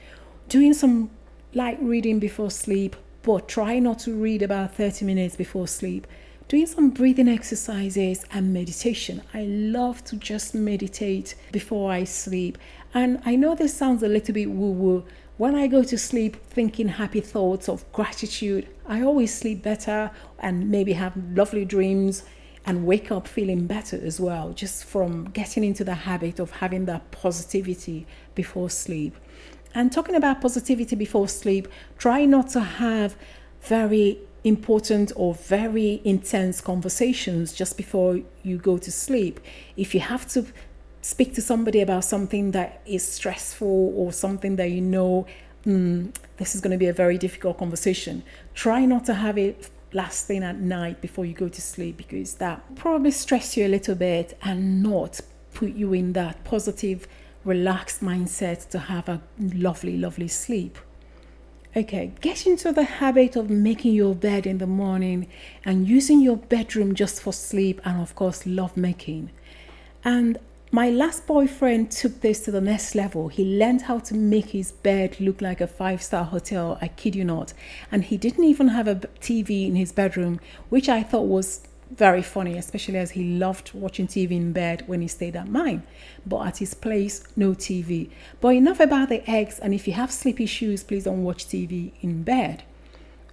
Doing 0.49 0.73
some 0.73 1.11
light 1.53 1.81
reading 1.81 2.19
before 2.19 2.51
sleep, 2.51 2.97
but 3.23 3.47
try 3.47 3.79
not 3.79 3.99
to 3.99 4.15
read 4.15 4.41
about 4.41 4.75
30 4.75 5.05
minutes 5.05 5.37
before 5.37 5.69
sleep. 5.69 6.07
Doing 6.49 6.65
some 6.65 6.89
breathing 6.89 7.29
exercises 7.29 8.25
and 8.33 8.53
meditation. 8.53 9.21
I 9.33 9.43
love 9.43 10.03
to 10.05 10.17
just 10.17 10.53
meditate 10.53 11.35
before 11.53 11.89
I 11.89 12.03
sleep. 12.03 12.57
And 12.93 13.21
I 13.25 13.37
know 13.37 13.55
this 13.55 13.73
sounds 13.73 14.03
a 14.03 14.09
little 14.09 14.33
bit 14.33 14.51
woo 14.51 14.71
woo, 14.71 15.05
when 15.41 15.55
I 15.55 15.65
go 15.65 15.81
to 15.81 15.97
sleep 15.97 16.35
thinking 16.35 16.87
happy 16.87 17.19
thoughts 17.19 17.67
of 17.67 17.91
gratitude, 17.93 18.67
I 18.85 19.01
always 19.01 19.33
sleep 19.33 19.63
better 19.63 20.11
and 20.37 20.69
maybe 20.69 20.93
have 20.93 21.17
lovely 21.33 21.65
dreams 21.65 22.21
and 22.63 22.85
wake 22.85 23.11
up 23.11 23.27
feeling 23.27 23.65
better 23.65 23.99
as 24.03 24.19
well, 24.19 24.53
just 24.53 24.85
from 24.85 25.31
getting 25.31 25.63
into 25.63 25.83
the 25.83 25.95
habit 25.95 26.39
of 26.39 26.51
having 26.51 26.85
that 26.85 27.09
positivity 27.09 28.05
before 28.35 28.69
sleep. 28.69 29.15
And 29.73 29.91
talking 29.91 30.13
about 30.13 30.41
positivity 30.41 30.95
before 30.95 31.27
sleep, 31.27 31.67
try 31.97 32.25
not 32.25 32.49
to 32.49 32.59
have 32.59 33.15
very 33.61 34.19
important 34.43 35.11
or 35.15 35.33
very 35.33 36.01
intense 36.03 36.61
conversations 36.61 37.51
just 37.51 37.77
before 37.77 38.19
you 38.43 38.57
go 38.59 38.77
to 38.77 38.91
sleep. 38.91 39.39
If 39.75 39.95
you 39.95 40.01
have 40.01 40.27
to 40.33 40.45
speak 41.01 41.33
to 41.35 41.41
somebody 41.41 41.81
about 41.81 42.03
something 42.03 42.51
that 42.51 42.81
is 42.85 43.07
stressful 43.07 43.93
or 43.95 44.13
something 44.13 44.55
that 44.55 44.69
you 44.71 44.81
know 44.81 45.25
mm, 45.65 46.13
this 46.37 46.55
is 46.55 46.61
going 46.61 46.71
to 46.71 46.77
be 46.77 46.87
a 46.87 46.93
very 46.93 47.17
difficult 47.17 47.57
conversation, 47.57 48.23
try 48.53 48.85
not 48.85 49.05
to 49.05 49.13
have 49.13 49.37
it 49.37 49.69
last 49.93 50.25
thing 50.25 50.43
at 50.43 50.57
night 50.57 51.01
before 51.01 51.25
you 51.25 51.33
go 51.33 51.49
to 51.49 51.61
sleep 51.61 51.97
because 51.97 52.35
that 52.35 52.75
probably 52.75 53.11
stress 53.11 53.57
you 53.57 53.65
a 53.65 53.67
little 53.67 53.95
bit 53.95 54.37
and 54.41 54.81
not 54.81 55.19
put 55.53 55.73
you 55.73 55.93
in 55.93 56.13
that 56.13 56.43
positive, 56.43 57.07
relaxed 57.43 58.01
mindset 58.01 58.69
to 58.69 58.79
have 58.79 59.09
a 59.09 59.21
lovely, 59.39 59.97
lovely 59.97 60.27
sleep. 60.27 60.77
Okay, 61.75 62.11
get 62.19 62.45
into 62.45 62.73
the 62.73 62.83
habit 62.83 63.37
of 63.37 63.49
making 63.49 63.93
your 63.93 64.13
bed 64.13 64.45
in 64.45 64.57
the 64.57 64.67
morning 64.67 65.27
and 65.63 65.87
using 65.87 66.19
your 66.19 66.35
bedroom 66.35 66.93
just 66.93 67.21
for 67.21 67.31
sleep 67.31 67.79
and, 67.85 68.01
of 68.01 68.13
course, 68.13 68.45
love 68.45 68.75
making. 68.75 69.31
And 70.03 70.37
my 70.73 70.89
last 70.89 71.27
boyfriend 71.27 71.91
took 71.91 72.21
this 72.21 72.39
to 72.45 72.51
the 72.51 72.61
next 72.61 72.95
level. 72.95 73.27
He 73.27 73.43
learned 73.43 73.81
how 73.81 73.99
to 73.99 74.13
make 74.13 74.51
his 74.51 74.71
bed 74.71 75.19
look 75.19 75.41
like 75.41 75.59
a 75.59 75.67
five 75.67 76.01
star 76.01 76.23
hotel. 76.23 76.77
I 76.81 76.87
kid 76.87 77.13
you 77.13 77.25
not. 77.25 77.53
And 77.91 78.05
he 78.05 78.15
didn't 78.15 78.45
even 78.45 78.69
have 78.69 78.87
a 78.87 78.95
TV 78.95 79.67
in 79.67 79.75
his 79.75 79.91
bedroom, 79.91 80.39
which 80.69 80.87
I 80.87 81.03
thought 81.03 81.27
was 81.27 81.67
very 81.93 82.21
funny, 82.21 82.57
especially 82.57 82.99
as 82.99 83.11
he 83.11 83.37
loved 83.37 83.73
watching 83.73 84.07
TV 84.07 84.31
in 84.31 84.53
bed 84.53 84.83
when 84.87 85.01
he 85.01 85.09
stayed 85.09 85.35
at 85.35 85.49
mine. 85.49 85.83
But 86.25 86.47
at 86.47 86.57
his 86.59 86.73
place, 86.73 87.21
no 87.35 87.51
TV. 87.51 88.09
But 88.39 88.55
enough 88.55 88.79
about 88.79 89.09
the 89.09 89.29
eggs. 89.29 89.59
And 89.59 89.73
if 89.73 89.89
you 89.89 89.93
have 89.93 90.09
sleep 90.09 90.39
issues, 90.39 90.83
please 90.83 91.03
don't 91.03 91.23
watch 91.23 91.47
TV 91.47 91.91
in 92.01 92.23
bed. 92.23 92.63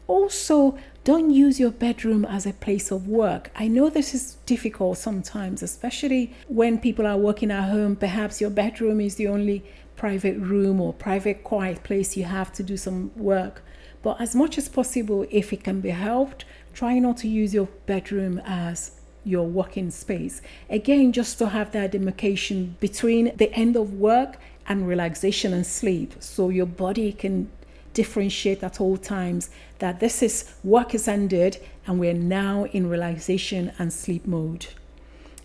Also, 0.08 0.76
don't 1.04 1.30
use 1.30 1.60
your 1.60 1.70
bedroom 1.70 2.24
as 2.24 2.46
a 2.46 2.52
place 2.54 2.90
of 2.90 3.06
work. 3.06 3.50
I 3.54 3.68
know 3.68 3.90
this 3.90 4.14
is 4.14 4.38
difficult 4.46 4.96
sometimes, 4.98 5.62
especially 5.62 6.34
when 6.48 6.78
people 6.78 7.06
are 7.06 7.16
working 7.16 7.50
at 7.50 7.68
home. 7.68 7.94
Perhaps 7.94 8.40
your 8.40 8.50
bedroom 8.50 9.00
is 9.00 9.14
the 9.16 9.28
only 9.28 9.64
private 9.96 10.38
room 10.38 10.80
or 10.80 10.94
private 10.94 11.44
quiet 11.44 11.82
place 11.82 12.16
you 12.16 12.24
have 12.24 12.52
to 12.54 12.62
do 12.62 12.76
some 12.76 13.10
work. 13.16 13.62
But 14.02 14.20
as 14.20 14.34
much 14.34 14.56
as 14.56 14.68
possible, 14.68 15.26
if 15.30 15.52
it 15.52 15.62
can 15.62 15.80
be 15.80 15.90
helped, 15.90 16.46
try 16.72 16.98
not 16.98 17.18
to 17.18 17.28
use 17.28 17.52
your 17.52 17.68
bedroom 17.84 18.40
as 18.46 18.92
your 19.24 19.46
working 19.46 19.90
space. 19.90 20.40
Again, 20.70 21.12
just 21.12 21.38
to 21.38 21.48
have 21.50 21.72
that 21.72 21.92
demarcation 21.92 22.76
between 22.80 23.36
the 23.36 23.52
end 23.52 23.76
of 23.76 23.94
work 23.94 24.38
and 24.66 24.88
relaxation 24.88 25.52
and 25.52 25.66
sleep 25.66 26.14
so 26.20 26.48
your 26.48 26.66
body 26.66 27.12
can 27.12 27.50
differentiate 27.98 28.62
at 28.62 28.80
all 28.80 28.96
times 28.96 29.50
that 29.80 29.98
this 29.98 30.22
is 30.22 30.54
work 30.62 30.94
is 30.94 31.08
ended 31.08 31.58
and 31.84 31.98
we're 31.98 32.14
now 32.14 32.64
in 32.66 32.88
relaxation 32.88 33.72
and 33.76 33.92
sleep 33.92 34.24
mode. 34.24 34.66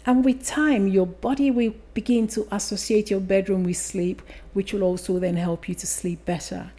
And 0.06 0.24
with 0.24 0.46
time, 0.46 0.88
your 0.88 1.08
body 1.08 1.50
will 1.50 1.74
begin 1.96 2.28
to 2.28 2.48
associate 2.52 3.10
your 3.10 3.22
bedroom 3.22 3.64
with 3.64 3.78
sleep, 3.78 4.22
which 4.54 4.72
will 4.72 4.84
also 4.84 5.18
then 5.18 5.36
help 5.36 5.68
you 5.68 5.74
to 5.74 5.88
sleep 5.88 6.26
better. 6.26 6.70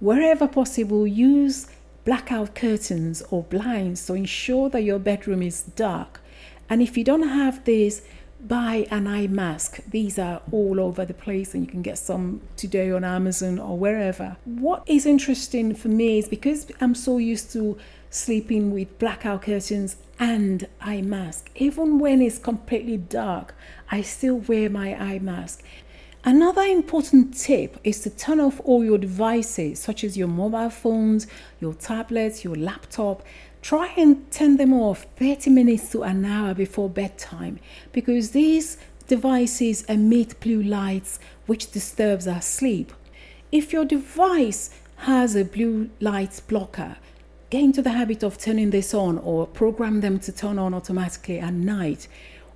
Wherever 0.00 0.48
possible, 0.48 1.06
use 1.06 1.68
blackout 2.04 2.56
curtains 2.56 3.22
or 3.30 3.44
blinds 3.44 4.04
to 4.06 4.14
ensure 4.14 4.68
that 4.70 4.82
your 4.82 4.98
bedroom 4.98 5.40
is 5.40 5.62
dark. 5.62 6.20
And 6.68 6.82
if 6.82 6.96
you 6.98 7.04
don't 7.04 7.28
have 7.28 7.64
this, 7.64 8.02
buy 8.46 8.86
an 8.90 9.06
eye 9.06 9.26
mask. 9.26 9.80
These 9.90 10.18
are 10.18 10.42
all 10.50 10.80
over 10.80 11.04
the 11.04 11.14
place, 11.14 11.54
and 11.54 11.64
you 11.64 11.70
can 11.70 11.82
get 11.82 11.98
some 11.98 12.40
today 12.56 12.90
on 12.90 13.04
Amazon 13.04 13.58
or 13.58 13.78
wherever. 13.78 14.36
What 14.44 14.82
is 14.86 15.06
interesting 15.06 15.74
for 15.74 15.88
me 15.88 16.18
is 16.18 16.28
because 16.28 16.66
I'm 16.80 16.94
so 16.94 17.18
used 17.18 17.52
to 17.52 17.78
sleeping 18.10 18.72
with 18.72 18.98
blackout 18.98 19.42
curtains 19.42 19.96
and 20.18 20.66
eye 20.80 21.00
mask, 21.00 21.50
even 21.54 21.98
when 21.98 22.20
it's 22.20 22.38
completely 22.38 22.98
dark, 22.98 23.54
I 23.90 24.02
still 24.02 24.36
wear 24.36 24.68
my 24.68 24.94
eye 24.94 25.18
mask. 25.18 25.62
Another 26.22 26.60
important 26.60 27.34
tip 27.34 27.78
is 27.82 28.00
to 28.00 28.10
turn 28.10 28.40
off 28.40 28.60
all 28.64 28.84
your 28.84 28.98
devices, 28.98 29.78
such 29.78 30.04
as 30.04 30.18
your 30.18 30.28
mobile 30.28 30.68
phones, 30.68 31.26
your 31.60 31.72
tablets, 31.72 32.44
your 32.44 32.56
laptop, 32.56 33.22
try 33.62 33.92
and 33.96 34.30
turn 34.30 34.56
them 34.56 34.72
off 34.72 35.06
30 35.16 35.50
minutes 35.50 35.90
to 35.92 36.02
an 36.02 36.24
hour 36.24 36.54
before 36.54 36.88
bedtime 36.88 37.58
because 37.92 38.30
these 38.30 38.78
devices 39.06 39.82
emit 39.82 40.38
blue 40.40 40.62
lights 40.62 41.18
which 41.46 41.70
disturbs 41.70 42.26
our 42.26 42.40
sleep. 42.40 42.92
If 43.52 43.72
your 43.72 43.84
device 43.84 44.70
has 44.98 45.34
a 45.34 45.44
blue 45.44 45.90
light 46.00 46.40
blocker, 46.46 46.96
get 47.50 47.62
into 47.62 47.82
the 47.82 47.90
habit 47.90 48.22
of 48.22 48.38
turning 48.38 48.70
this 48.70 48.94
on 48.94 49.18
or 49.18 49.46
program 49.46 50.00
them 50.00 50.20
to 50.20 50.32
turn 50.32 50.58
on 50.58 50.72
automatically 50.74 51.40
at 51.40 51.52
night. 51.52 52.06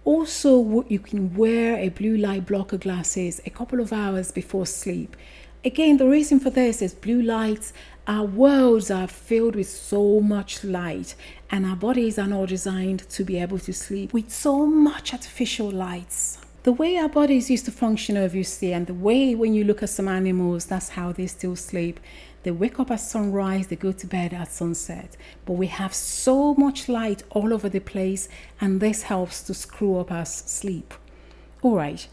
Also, 0.05 0.85
you 0.89 0.99
can 0.99 1.35
wear 1.35 1.77
a 1.79 1.89
blue 1.89 2.17
light 2.17 2.47
blocker 2.47 2.77
glasses 2.77 3.41
a 3.47 3.51
couple 3.51 3.81
of 3.81 3.93
hours 3.93 4.31
before 4.31 4.67
sleep. 4.67 5.17
Again, 5.66 5.97
the 5.97 6.06
reason 6.06 6.40
for 6.40 6.50
this 6.50 6.83
is 6.83 6.92
blue 6.92 7.23
lights 7.23 7.73
our 8.06 8.26
worlds 8.26 8.90
are 8.90 9.09
filled 9.09 9.56
with 9.56 9.66
so 9.66 10.21
much 10.21 10.62
light, 10.62 11.14
and 11.50 11.64
our 11.64 11.75
bodies 11.75 12.18
are 12.18 12.26
not 12.26 12.50
designed 12.50 13.09
to 13.09 13.25
be 13.25 13.38
able 13.38 13.59
to 13.61 13.73
sleep 13.73 14.12
with 14.12 14.30
so 14.30 14.66
much 14.66 15.14
artificial 15.14 15.71
lights. 15.71 16.37
The 16.64 16.73
way 16.73 16.99
our 16.99 17.09
bodies 17.09 17.49
used 17.49 17.64
to 17.64 17.71
function, 17.71 18.18
obviously, 18.18 18.75
and 18.75 18.87
the 18.87 18.92
way 18.92 19.35
when 19.35 19.54
you 19.54 19.64
look 19.64 19.83
at 19.83 19.88
some 19.88 20.06
animals, 20.06 20.66
that's 20.66 20.90
how 20.90 21.12
they 21.12 21.26
still 21.26 21.56
sleep. 21.56 21.99
They 22.42 22.50
wake 22.50 22.78
up 22.78 22.90
at 22.90 23.00
sunrise, 23.00 23.68
they 23.68 23.76
go 23.76 23.92
to 23.92 24.06
bed 24.06 24.35
at 24.35 24.52
sunset. 24.52 25.16
But 25.47 25.54
we 25.54 25.68
have 25.68 25.94
so 25.94 26.54
much 26.56 26.90
light 26.90 27.23
all 27.30 27.54
over 27.54 27.71
the 27.71 27.80
place, 27.80 28.28
and 28.61 28.80
this 28.80 29.04
helps 29.04 29.42
to 29.44 29.54
screw 29.54 29.99
up 29.99 30.12
our 30.12 30.26
sleep. 30.26 30.92
All 31.62 31.76
right, 31.76 32.06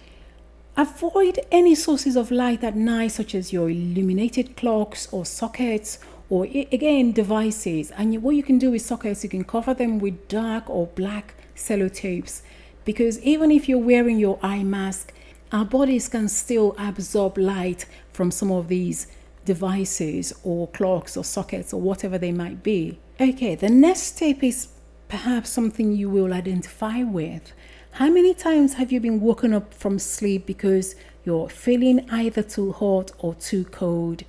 Avoid 0.78 1.40
any 1.52 1.76
sources 1.76 2.16
of 2.16 2.32
light 2.32 2.64
at 2.64 2.76
night, 2.76 3.10
such 3.12 3.36
as 3.36 3.52
your 3.52 3.70
illuminated 3.70 4.56
clocks 4.56 5.08
or 5.12 5.26
sockets, 5.26 6.00
or 6.30 6.46
again, 6.46 7.12
devices. 7.12 7.92
And 7.92 8.24
what 8.24 8.36
you 8.36 8.44
can 8.44 8.58
do 8.58 8.72
with 8.72 8.82
sockets, 8.82 9.24
you 9.24 9.30
can 9.30 9.44
cover 9.44 9.74
them 9.74 10.00
with 10.00 10.30
dark 10.30 10.70
or 10.70 10.88
black 10.88 11.36
sellotapes. 11.56 12.42
Because 12.86 13.20
even 13.20 13.52
if 13.52 13.68
you're 13.68 13.78
wearing 13.78 14.18
your 14.18 14.40
eye 14.42 14.64
mask, 14.64 15.14
our 15.52 15.66
bodies 15.66 16.08
can 16.08 16.30
still 16.30 16.74
absorb 16.80 17.38
light 17.38 17.86
from 18.14 18.32
some 18.32 18.52
of 18.52 18.70
these 18.70 19.08
devices 19.44 20.34
or 20.44 20.70
clocks 20.70 21.18
or 21.18 21.26
sockets 21.26 21.74
or 21.74 21.82
whatever 21.82 22.18
they 22.18 22.32
might 22.32 22.64
be. 22.64 22.98
Okay, 23.20 23.56
the 23.56 23.70
next 23.70 24.04
step 24.04 24.42
is 24.42 24.70
perhaps 25.10 25.50
something 25.50 25.92
you 25.92 26.10
will 26.10 26.34
identify 26.34 27.04
with. 27.04 27.52
How 27.96 28.10
many 28.10 28.34
times 28.34 28.76
have 28.76 28.94
you 28.94 29.02
been 29.02 29.20
woken 29.20 29.54
up 29.54 29.74
from 29.74 30.00
sleep 30.00 30.46
because 30.46 30.96
you're 31.26 31.50
feeling 31.50 32.10
either 32.10 32.42
too 32.42 32.72
hot 32.72 33.12
or 33.20 33.36
too 33.36 33.66
cold? 33.66 34.24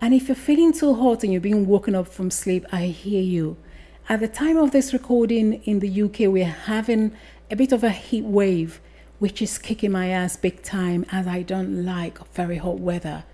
And 0.00 0.14
if 0.14 0.26
you're 0.26 0.34
feeling 0.34 0.72
too 0.72 0.94
hot 0.94 1.22
and 1.22 1.30
you're 1.30 1.40
being 1.40 1.66
woken 1.66 1.94
up 1.94 2.08
from 2.08 2.30
sleep, 2.30 2.64
I 2.72 2.86
hear 2.86 3.20
you. 3.20 3.58
At 4.08 4.20
the 4.20 4.26
time 4.26 4.56
of 4.56 4.70
this 4.70 4.94
recording 4.94 5.62
in 5.64 5.80
the 5.80 6.02
UK, 6.02 6.20
we're 6.20 6.46
having 6.46 7.12
a 7.50 7.56
bit 7.56 7.72
of 7.72 7.84
a 7.84 7.90
heat 7.90 8.24
wave, 8.24 8.80
which 9.18 9.42
is 9.42 9.58
kicking 9.58 9.92
my 9.92 10.08
ass 10.08 10.38
big 10.38 10.62
time 10.62 11.04
as 11.12 11.26
I 11.26 11.42
don't 11.42 11.84
like 11.84 12.26
very 12.32 12.56
hot 12.56 12.78
weather. 12.78 13.24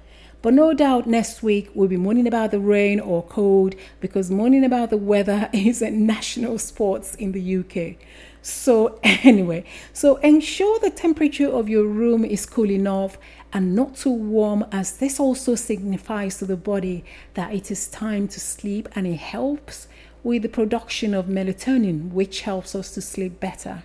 But 0.42 0.54
no 0.54 0.74
doubt 0.74 1.06
next 1.06 1.44
week 1.44 1.70
we'll 1.74 1.88
be 1.88 1.96
moaning 1.96 2.26
about 2.26 2.50
the 2.50 2.58
rain 2.58 2.98
or 2.98 3.22
cold 3.22 3.76
because 4.00 4.32
moaning 4.32 4.64
about 4.64 4.90
the 4.90 4.96
weather 4.96 5.48
is 5.52 5.80
a 5.80 5.92
national 5.92 6.58
sports 6.58 7.14
in 7.14 7.30
the 7.30 7.56
UK. 7.58 7.96
So, 8.42 8.98
anyway, 9.02 9.64
so 9.92 10.16
ensure 10.16 10.78
the 10.78 10.90
temperature 10.90 11.48
of 11.48 11.68
your 11.68 11.84
room 11.84 12.24
is 12.24 12.46
cool 12.46 12.70
enough 12.70 13.18
and 13.52 13.74
not 13.74 13.96
too 13.96 14.12
warm, 14.12 14.64
as 14.72 14.98
this 14.98 15.18
also 15.18 15.54
signifies 15.54 16.38
to 16.38 16.44
the 16.44 16.56
body 16.56 17.04
that 17.34 17.52
it 17.52 17.70
is 17.70 17.88
time 17.88 18.28
to 18.28 18.40
sleep 18.40 18.88
and 18.94 19.06
it 19.06 19.18
helps 19.18 19.88
with 20.22 20.42
the 20.42 20.48
production 20.48 21.14
of 21.14 21.26
melatonin, 21.26 22.10
which 22.12 22.42
helps 22.42 22.74
us 22.74 22.92
to 22.92 23.00
sleep 23.00 23.40
better. 23.40 23.82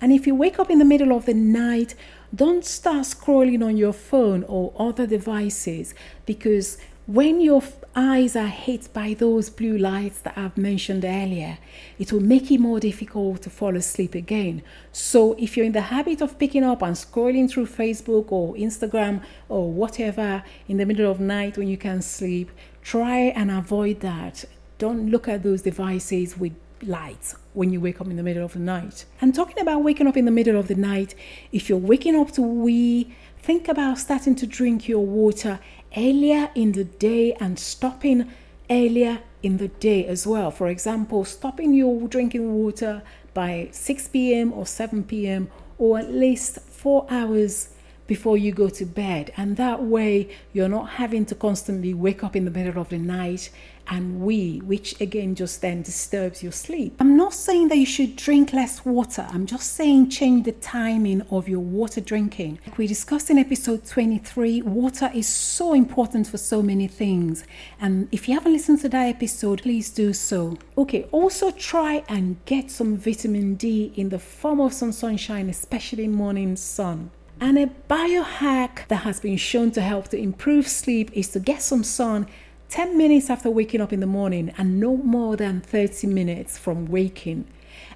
And 0.00 0.12
if 0.12 0.26
you 0.26 0.34
wake 0.34 0.58
up 0.58 0.70
in 0.70 0.78
the 0.78 0.84
middle 0.84 1.14
of 1.14 1.26
the 1.26 1.34
night, 1.34 1.94
don't 2.34 2.64
start 2.64 3.04
scrolling 3.04 3.64
on 3.64 3.76
your 3.76 3.92
phone 3.92 4.44
or 4.44 4.72
other 4.78 5.06
devices 5.06 5.94
because 6.24 6.78
when 7.06 7.40
your 7.40 7.62
eyes 7.96 8.36
are 8.36 8.46
hit 8.46 8.92
by 8.92 9.14
those 9.14 9.50
blue 9.50 9.76
lights 9.76 10.20
that 10.20 10.36
I've 10.36 10.56
mentioned 10.56 11.04
earlier, 11.04 11.58
it 11.98 12.12
will 12.12 12.20
make 12.20 12.50
it 12.50 12.58
more 12.58 12.80
difficult 12.80 13.42
to 13.42 13.50
fall 13.50 13.76
asleep 13.76 14.14
again. 14.14 14.62
So, 14.92 15.34
if 15.38 15.56
you're 15.56 15.66
in 15.66 15.72
the 15.72 15.80
habit 15.80 16.20
of 16.20 16.38
picking 16.38 16.64
up 16.64 16.82
and 16.82 16.94
scrolling 16.94 17.50
through 17.50 17.66
Facebook 17.66 18.30
or 18.30 18.54
Instagram 18.54 19.22
or 19.48 19.70
whatever 19.70 20.44
in 20.68 20.76
the 20.76 20.86
middle 20.86 21.10
of 21.10 21.20
night 21.20 21.58
when 21.58 21.68
you 21.68 21.76
can 21.76 22.02
sleep, 22.02 22.50
try 22.82 23.18
and 23.18 23.50
avoid 23.50 24.00
that. 24.00 24.44
Don't 24.78 25.10
look 25.10 25.28
at 25.28 25.42
those 25.42 25.62
devices 25.62 26.38
with 26.38 26.52
lights 26.82 27.36
when 27.54 27.72
you 27.72 27.80
wake 27.80 28.00
up 28.00 28.06
in 28.06 28.16
the 28.16 28.22
middle 28.22 28.44
of 28.44 28.52
the 28.52 28.58
night. 28.58 29.04
And 29.20 29.34
talking 29.34 29.58
about 29.60 29.82
waking 29.82 30.06
up 30.06 30.16
in 30.16 30.24
the 30.24 30.30
middle 30.30 30.58
of 30.58 30.68
the 30.68 30.74
night, 30.74 31.14
if 31.52 31.68
you're 31.68 31.78
waking 31.78 32.16
up 32.16 32.32
to 32.32 32.42
wee, 32.42 33.14
think 33.38 33.68
about 33.68 33.98
starting 33.98 34.34
to 34.36 34.46
drink 34.46 34.88
your 34.88 35.04
water 35.04 35.60
earlier 35.96 36.50
in 36.54 36.72
the 36.72 36.84
day 36.84 37.32
and 37.34 37.58
stopping 37.58 38.30
earlier 38.70 39.20
in 39.42 39.56
the 39.56 39.68
day 39.68 40.06
as 40.06 40.26
well. 40.26 40.50
For 40.50 40.68
example, 40.68 41.24
stopping 41.24 41.74
your 41.74 42.06
drinking 42.08 42.54
water 42.54 43.02
by 43.34 43.68
6 43.72 44.08
p.m. 44.08 44.52
or 44.52 44.66
7 44.66 45.04
p.m. 45.04 45.50
or 45.78 45.98
at 45.98 46.10
least 46.12 46.60
four 46.60 47.06
hours 47.10 47.70
before 48.10 48.36
you 48.36 48.50
go 48.50 48.68
to 48.68 48.84
bed. 48.84 49.32
And 49.36 49.56
that 49.56 49.84
way, 49.84 50.28
you're 50.52 50.68
not 50.68 50.88
having 51.02 51.24
to 51.26 51.34
constantly 51.36 51.94
wake 51.94 52.24
up 52.24 52.34
in 52.34 52.44
the 52.44 52.50
middle 52.50 52.82
of 52.82 52.88
the 52.88 52.98
night 52.98 53.50
and 53.86 54.20
wee, 54.20 54.58
which 54.58 55.00
again 55.00 55.36
just 55.36 55.60
then 55.60 55.82
disturbs 55.82 56.42
your 56.42 56.52
sleep. 56.52 56.96
I'm 56.98 57.16
not 57.16 57.34
saying 57.34 57.68
that 57.68 57.76
you 57.76 57.86
should 57.86 58.16
drink 58.16 58.52
less 58.52 58.84
water, 58.84 59.28
I'm 59.30 59.46
just 59.46 59.74
saying 59.74 60.10
change 60.10 60.44
the 60.44 60.52
timing 60.52 61.22
of 61.30 61.48
your 61.48 61.60
water 61.60 62.00
drinking. 62.00 62.58
Like 62.66 62.78
we 62.78 62.88
discussed 62.88 63.30
in 63.30 63.38
episode 63.38 63.86
23, 63.86 64.62
water 64.62 65.10
is 65.14 65.28
so 65.28 65.72
important 65.72 66.26
for 66.26 66.38
so 66.38 66.62
many 66.62 66.88
things. 66.88 67.44
And 67.80 68.08
if 68.10 68.28
you 68.28 68.34
haven't 68.34 68.52
listened 68.52 68.80
to 68.80 68.88
that 68.88 69.06
episode, 69.06 69.62
please 69.62 69.90
do 69.90 70.12
so. 70.12 70.58
Okay, 70.76 71.04
also 71.12 71.52
try 71.52 72.04
and 72.08 72.44
get 72.44 72.72
some 72.72 72.96
vitamin 72.96 73.54
D 73.54 73.92
in 73.96 74.08
the 74.08 74.18
form 74.18 74.60
of 74.60 74.72
some 74.72 74.92
sunshine, 74.92 75.48
especially 75.48 76.08
morning 76.08 76.56
sun. 76.56 77.10
And 77.42 77.58
a 77.58 77.70
biohack 77.88 78.86
that 78.88 79.02
has 79.04 79.18
been 79.18 79.38
shown 79.38 79.70
to 79.70 79.80
help 79.80 80.08
to 80.08 80.18
improve 80.18 80.68
sleep 80.68 81.10
is 81.14 81.28
to 81.28 81.40
get 81.40 81.62
some 81.62 81.82
sun 81.82 82.26
10 82.68 82.98
minutes 82.98 83.30
after 83.30 83.50
waking 83.50 83.80
up 83.80 83.94
in 83.94 84.00
the 84.00 84.06
morning 84.06 84.52
and 84.58 84.78
no 84.78 84.98
more 84.98 85.36
than 85.36 85.62
30 85.62 86.06
minutes 86.06 86.58
from 86.58 86.84
waking. 86.86 87.46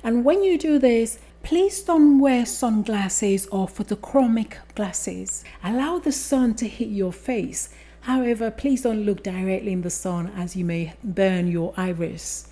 And 0.03 0.25
when 0.25 0.43
you 0.43 0.57
do 0.57 0.79
this, 0.79 1.19
please 1.43 1.83
don't 1.83 2.21
wear 2.21 2.47
sunglasses 2.47 3.47
or 3.49 3.69
photochromic 3.69 4.55
glasses. 4.75 5.45
Allow 5.63 5.99
the 5.99 6.11
sun 6.11 6.55
to 6.55 6.67
hit 6.67 6.89
your 6.89 7.13
face. 7.13 7.69
However, 8.01 8.51
please 8.51 8.81
don't 8.81 9.05
look 9.05 9.23
directly 9.23 9.73
in 9.73 9.83
the 9.83 9.91
sun 9.91 10.33
as 10.35 10.57
you 10.57 10.65
may 10.65 10.95
burn 11.05 11.49
your 11.49 11.75
iris. 11.77 12.49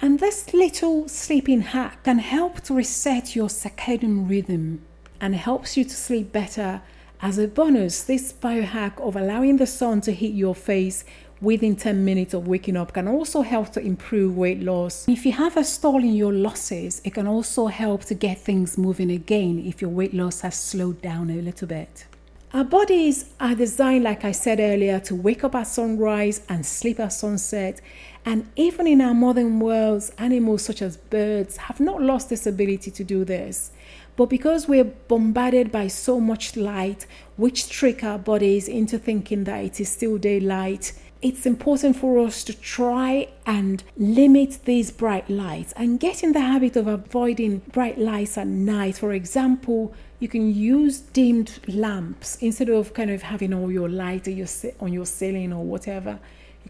And 0.00 0.18
this 0.18 0.54
little 0.54 1.08
sleeping 1.08 1.60
hack 1.60 2.04
can 2.04 2.18
help 2.18 2.62
to 2.62 2.74
reset 2.74 3.36
your 3.36 3.48
circadian 3.48 4.28
rhythm 4.28 4.80
and 5.22 5.34
helps 5.36 5.76
you 5.76 5.84
to 5.84 5.94
sleep 5.94 6.32
better. 6.32 6.82
As 7.22 7.38
a 7.38 7.46
bonus, 7.46 8.02
this 8.02 8.32
biohack 8.32 9.00
of 9.00 9.16
allowing 9.16 9.56
the 9.56 9.66
sun 9.66 10.00
to 10.02 10.12
hit 10.12 10.34
your 10.34 10.54
face 10.54 11.04
within 11.40 11.76
10 11.76 12.04
minutes 12.04 12.34
of 12.34 12.46
waking 12.46 12.76
up 12.76 12.92
can 12.92 13.06
also 13.06 13.42
help 13.42 13.70
to 13.72 13.80
improve 13.80 14.36
weight 14.36 14.60
loss. 14.60 15.08
If 15.08 15.24
you 15.24 15.32
have 15.32 15.56
a 15.56 15.64
stall 15.64 15.98
in 15.98 16.14
your 16.14 16.32
losses, 16.32 17.00
it 17.04 17.14
can 17.14 17.28
also 17.28 17.68
help 17.68 18.04
to 18.06 18.14
get 18.14 18.40
things 18.40 18.76
moving 18.76 19.10
again 19.10 19.64
if 19.64 19.80
your 19.80 19.90
weight 19.90 20.12
loss 20.12 20.40
has 20.40 20.58
slowed 20.58 21.00
down 21.00 21.30
a 21.30 21.40
little 21.40 21.68
bit. 21.68 22.06
Our 22.54 22.64
bodies 22.64 23.30
are 23.40 23.54
designed, 23.54 24.04
like 24.04 24.26
I 24.26 24.32
said 24.32 24.60
earlier, 24.60 25.00
to 25.00 25.14
wake 25.14 25.42
up 25.42 25.54
at 25.54 25.62
sunrise 25.62 26.42
and 26.50 26.66
sleep 26.66 27.00
at 27.00 27.14
sunset. 27.14 27.80
And 28.26 28.46
even 28.56 28.86
in 28.86 29.00
our 29.00 29.14
modern 29.14 29.58
worlds, 29.58 30.10
animals 30.18 30.62
such 30.62 30.82
as 30.82 30.98
birds 30.98 31.56
have 31.56 31.80
not 31.80 32.02
lost 32.02 32.28
this 32.28 32.46
ability 32.46 32.90
to 32.90 33.04
do 33.04 33.24
this. 33.24 33.72
But 34.16 34.26
because 34.26 34.68
we're 34.68 34.84
bombarded 34.84 35.72
by 35.72 35.88
so 35.88 36.20
much 36.20 36.56
light, 36.56 37.06
which 37.36 37.68
trick 37.68 38.04
our 38.04 38.18
bodies 38.18 38.68
into 38.68 38.98
thinking 38.98 39.44
that 39.44 39.64
it 39.64 39.80
is 39.80 39.88
still 39.88 40.18
daylight, 40.18 40.92
it's 41.22 41.46
important 41.46 41.96
for 41.96 42.18
us 42.18 42.42
to 42.44 42.52
try 42.52 43.28
and 43.46 43.82
limit 43.96 44.58
these 44.64 44.90
bright 44.90 45.30
lights 45.30 45.72
and 45.76 46.00
get 46.00 46.22
in 46.24 46.32
the 46.32 46.40
habit 46.40 46.76
of 46.76 46.88
avoiding 46.88 47.58
bright 47.72 47.96
lights 47.96 48.36
at 48.36 48.48
night. 48.48 48.98
For 48.98 49.12
example, 49.12 49.94
you 50.18 50.28
can 50.28 50.52
use 50.52 50.98
dimmed 50.98 51.60
lamps 51.68 52.36
instead 52.40 52.68
of 52.68 52.92
kind 52.92 53.10
of 53.10 53.22
having 53.22 53.54
all 53.54 53.70
your 53.70 53.88
light 53.88 54.26
on 54.80 54.92
your, 54.92 55.06
ceiling 55.06 55.52
or 55.52 55.64
whatever 55.64 56.18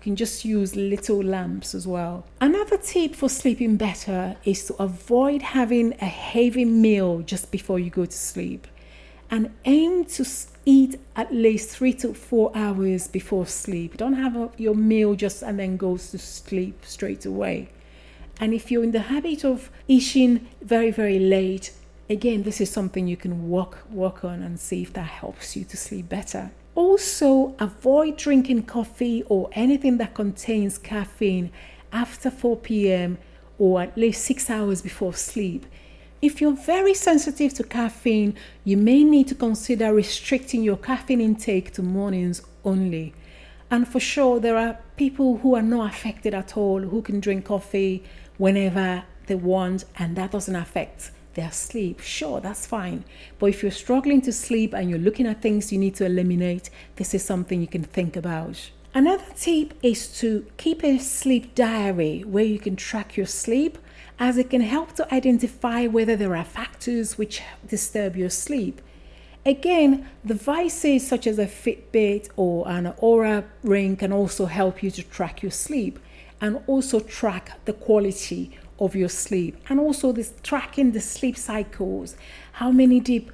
can 0.02 0.16
just 0.16 0.44
use 0.44 0.74
little 0.74 1.22
lamps 1.22 1.74
as 1.74 1.86
well. 1.86 2.26
Another 2.40 2.76
tip 2.76 3.14
for 3.14 3.28
sleeping 3.28 3.76
better 3.76 4.36
is 4.44 4.64
to 4.66 4.74
avoid 4.82 5.42
having 5.42 5.94
a 6.00 6.06
heavy 6.06 6.64
meal 6.64 7.20
just 7.20 7.52
before 7.52 7.78
you 7.78 7.88
go 7.88 8.04
to 8.04 8.18
sleep 8.18 8.66
and 9.30 9.50
aim 9.64 10.04
to 10.04 10.26
eat 10.66 11.00
at 11.14 11.32
least 11.32 11.70
three 11.70 11.92
to 11.92 12.12
four 12.12 12.50
hours 12.54 13.06
before 13.06 13.46
sleep. 13.46 13.96
Don't 13.96 14.14
have 14.14 14.36
a, 14.36 14.50
your 14.58 14.74
meal 14.74 15.14
just 15.14 15.42
and 15.42 15.58
then 15.58 15.76
go 15.76 15.96
to 15.96 16.18
sleep 16.18 16.84
straight 16.84 17.24
away. 17.24 17.68
And 18.40 18.52
if 18.52 18.72
you're 18.72 18.82
in 18.82 18.90
the 18.90 19.00
habit 19.00 19.44
of 19.44 19.70
eating 19.86 20.48
very, 20.60 20.90
very 20.90 21.20
late, 21.20 21.72
again, 22.10 22.42
this 22.42 22.60
is 22.60 22.70
something 22.70 23.06
you 23.06 23.16
can 23.16 23.48
work 23.48 23.88
work 23.88 24.24
on 24.24 24.42
and 24.42 24.58
see 24.58 24.82
if 24.82 24.92
that 24.94 25.06
helps 25.22 25.56
you 25.56 25.64
to 25.64 25.76
sleep 25.76 26.08
better. 26.08 26.50
Also, 26.74 27.54
avoid 27.58 28.16
drinking 28.16 28.62
coffee 28.62 29.22
or 29.28 29.50
anything 29.52 29.98
that 29.98 30.14
contains 30.14 30.78
caffeine 30.78 31.50
after 31.92 32.30
4 32.30 32.56
p.m. 32.56 33.18
or 33.58 33.82
at 33.82 33.96
least 33.96 34.24
six 34.24 34.48
hours 34.48 34.80
before 34.80 35.12
sleep. 35.12 35.66
If 36.22 36.40
you're 36.40 36.52
very 36.52 36.94
sensitive 36.94 37.52
to 37.54 37.64
caffeine, 37.64 38.36
you 38.64 38.76
may 38.76 39.04
need 39.04 39.28
to 39.28 39.34
consider 39.34 39.92
restricting 39.92 40.62
your 40.62 40.76
caffeine 40.76 41.20
intake 41.20 41.72
to 41.74 41.82
mornings 41.82 42.40
only. 42.64 43.12
And 43.70 43.86
for 43.86 44.00
sure, 44.00 44.40
there 44.40 44.56
are 44.56 44.78
people 44.96 45.38
who 45.38 45.54
are 45.54 45.62
not 45.62 45.92
affected 45.92 46.32
at 46.32 46.56
all 46.56 46.80
who 46.80 47.02
can 47.02 47.20
drink 47.20 47.46
coffee 47.46 48.04
whenever 48.38 49.04
they 49.26 49.34
want, 49.34 49.84
and 49.98 50.16
that 50.16 50.30
doesn't 50.30 50.56
affect 50.56 51.10
their 51.34 51.50
sleep, 51.52 52.00
sure, 52.00 52.40
that's 52.40 52.66
fine. 52.66 53.04
But 53.38 53.46
if 53.46 53.62
you're 53.62 53.72
struggling 53.72 54.20
to 54.22 54.32
sleep 54.32 54.74
and 54.74 54.88
you're 54.88 54.98
looking 54.98 55.26
at 55.26 55.42
things 55.42 55.72
you 55.72 55.78
need 55.78 55.94
to 55.96 56.06
eliminate, 56.06 56.70
this 56.96 57.14
is 57.14 57.24
something 57.24 57.60
you 57.60 57.66
can 57.66 57.84
think 57.84 58.16
about. 58.16 58.70
Another 58.94 59.24
tip 59.34 59.72
is 59.82 60.18
to 60.20 60.46
keep 60.58 60.84
a 60.84 60.98
sleep 60.98 61.54
diary 61.54 62.20
where 62.24 62.44
you 62.44 62.58
can 62.58 62.76
track 62.76 63.16
your 63.16 63.26
sleep, 63.26 63.78
as 64.18 64.36
it 64.36 64.50
can 64.50 64.60
help 64.60 64.92
to 64.96 65.14
identify 65.14 65.86
whether 65.86 66.14
there 66.14 66.36
are 66.36 66.44
factors 66.44 67.16
which 67.16 67.42
disturb 67.66 68.16
your 68.16 68.30
sleep. 68.30 68.82
Again, 69.44 70.08
devices 70.24 71.06
such 71.08 71.26
as 71.26 71.38
a 71.38 71.46
Fitbit 71.46 72.28
or 72.36 72.68
an 72.68 72.92
Oura 73.02 73.44
ring 73.64 73.96
can 73.96 74.12
also 74.12 74.46
help 74.46 74.82
you 74.82 74.90
to 74.92 75.02
track 75.02 75.42
your 75.42 75.50
sleep 75.50 75.98
and 76.40 76.62
also 76.66 77.00
track 77.00 77.64
the 77.64 77.72
quality 77.72 78.56
of 78.84 78.96
your 78.96 79.08
sleep. 79.08 79.56
And 79.68 79.78
also 79.78 80.12
this 80.12 80.32
tracking 80.42 80.92
the 80.92 81.00
sleep 81.00 81.36
cycles. 81.36 82.16
How 82.52 82.70
many 82.70 83.00
deep 83.00 83.30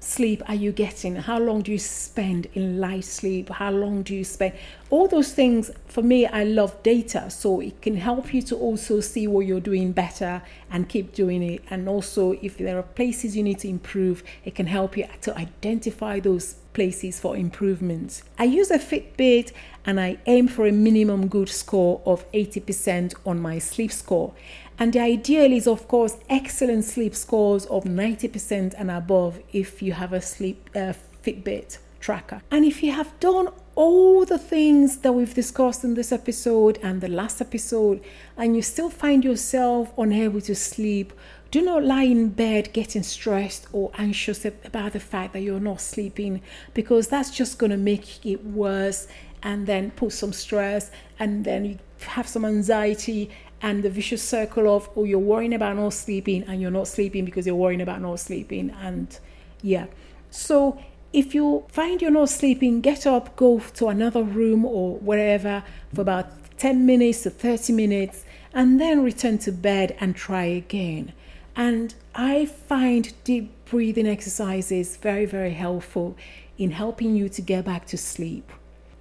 sleep 0.00 0.42
are 0.48 0.54
you 0.54 0.72
getting? 0.72 1.16
How 1.16 1.38
long 1.38 1.62
do 1.62 1.72
you 1.72 1.78
spend 1.78 2.46
in 2.54 2.78
light 2.78 3.04
sleep? 3.04 3.48
How 3.48 3.70
long 3.70 4.02
do 4.02 4.14
you 4.14 4.24
spend? 4.24 4.54
All 4.90 5.08
those 5.08 5.32
things 5.32 5.70
for 5.86 6.02
me 6.02 6.26
i 6.26 6.44
love 6.44 6.82
data. 6.82 7.30
So 7.30 7.60
it 7.60 7.80
can 7.82 7.96
help 7.96 8.32
you 8.32 8.42
to 8.42 8.56
also 8.56 9.00
see 9.00 9.26
what 9.26 9.46
you're 9.46 9.60
doing 9.60 9.92
better 9.92 10.42
and 10.70 10.88
keep 10.88 11.14
doing 11.14 11.42
it. 11.42 11.62
And 11.70 11.88
also 11.88 12.32
if 12.42 12.58
there 12.58 12.78
are 12.78 12.82
places 12.82 13.36
you 13.36 13.42
need 13.42 13.58
to 13.60 13.68
improve 13.68 14.22
it 14.44 14.54
can 14.54 14.66
help 14.66 14.96
you 14.96 15.06
to 15.22 15.36
identify 15.36 16.20
those 16.20 16.56
places 16.72 17.18
for 17.18 17.36
improvement. 17.36 18.22
I 18.38 18.44
use 18.44 18.70
a 18.70 18.78
fitbit 18.78 19.52
and 19.88 19.98
i 19.98 20.16
aim 20.26 20.46
for 20.46 20.64
a 20.66 20.72
minimum 20.72 21.26
good 21.26 21.48
score 21.48 22.00
of 22.04 22.30
80% 22.32 23.14
on 23.26 23.40
my 23.40 23.58
sleep 23.58 23.90
score 23.90 24.32
and 24.78 24.92
the 24.92 25.00
ideal 25.00 25.52
is, 25.52 25.66
of 25.66 25.88
course, 25.88 26.16
excellent 26.30 26.84
sleep 26.84 27.14
scores 27.16 27.66
of 27.66 27.82
90% 27.82 28.74
and 28.78 28.90
above 28.90 29.40
if 29.52 29.82
you 29.82 29.92
have 29.92 30.12
a 30.12 30.20
sleep 30.20 30.70
uh, 30.74 30.92
Fitbit 31.24 31.78
tracker. 31.98 32.42
And 32.52 32.64
if 32.64 32.82
you 32.82 32.92
have 32.92 33.18
done 33.18 33.48
all 33.74 34.24
the 34.24 34.38
things 34.38 34.98
that 34.98 35.12
we've 35.12 35.34
discussed 35.34 35.82
in 35.82 35.94
this 35.94 36.12
episode 36.12 36.78
and 36.80 37.00
the 37.00 37.08
last 37.08 37.40
episode, 37.40 38.00
and 38.36 38.54
you 38.54 38.62
still 38.62 38.88
find 38.88 39.24
yourself 39.24 39.92
unable 39.98 40.40
to 40.42 40.54
sleep, 40.54 41.12
do 41.50 41.60
not 41.62 41.82
lie 41.82 42.02
in 42.02 42.28
bed 42.28 42.72
getting 42.72 43.02
stressed 43.02 43.66
or 43.72 43.90
anxious 43.98 44.44
about 44.44 44.92
the 44.92 45.00
fact 45.00 45.32
that 45.32 45.40
you're 45.40 45.58
not 45.58 45.80
sleeping 45.80 46.42
because 46.74 47.08
that's 47.08 47.30
just 47.30 47.58
going 47.58 47.70
to 47.70 47.76
make 47.76 48.24
it 48.24 48.44
worse 48.44 49.08
and 49.42 49.66
then 49.66 49.90
put 49.92 50.12
some 50.12 50.32
stress 50.32 50.90
and 51.18 51.44
then 51.44 51.64
you 51.64 51.78
have 52.06 52.28
some 52.28 52.44
anxiety 52.44 53.30
and 53.60 53.82
the 53.82 53.90
vicious 53.90 54.22
circle 54.22 54.74
of 54.74 54.88
oh 54.96 55.04
you're 55.04 55.18
worrying 55.18 55.54
about 55.54 55.76
not 55.76 55.92
sleeping 55.92 56.44
and 56.44 56.60
you're 56.60 56.70
not 56.70 56.86
sleeping 56.86 57.24
because 57.24 57.46
you're 57.46 57.56
worrying 57.56 57.80
about 57.80 58.00
not 58.00 58.20
sleeping 58.20 58.70
and 58.82 59.18
yeah. 59.62 59.86
So 60.30 60.80
if 61.12 61.34
you 61.34 61.64
find 61.68 62.00
you're 62.00 62.10
not 62.10 62.28
sleeping 62.28 62.80
get 62.80 63.06
up 63.06 63.34
go 63.36 63.58
to 63.58 63.88
another 63.88 64.22
room 64.22 64.64
or 64.64 64.96
wherever 64.98 65.64
for 65.94 66.02
about 66.02 66.26
10 66.58 66.84
minutes 66.84 67.22
to 67.22 67.30
30 67.30 67.72
minutes 67.72 68.24
and 68.52 68.80
then 68.80 69.02
return 69.02 69.38
to 69.38 69.52
bed 69.52 69.96
and 70.00 70.14
try 70.14 70.44
again. 70.44 71.12
And 71.56 71.94
i 72.14 72.46
find 72.46 73.12
deep 73.24 73.52
breathing 73.64 74.06
exercises 74.06 74.96
very 74.96 75.26
very 75.26 75.52
helpful 75.52 76.16
in 76.56 76.70
helping 76.70 77.14
you 77.14 77.28
to 77.28 77.42
get 77.42 77.64
back 77.64 77.86
to 77.86 77.96
sleep 77.96 78.50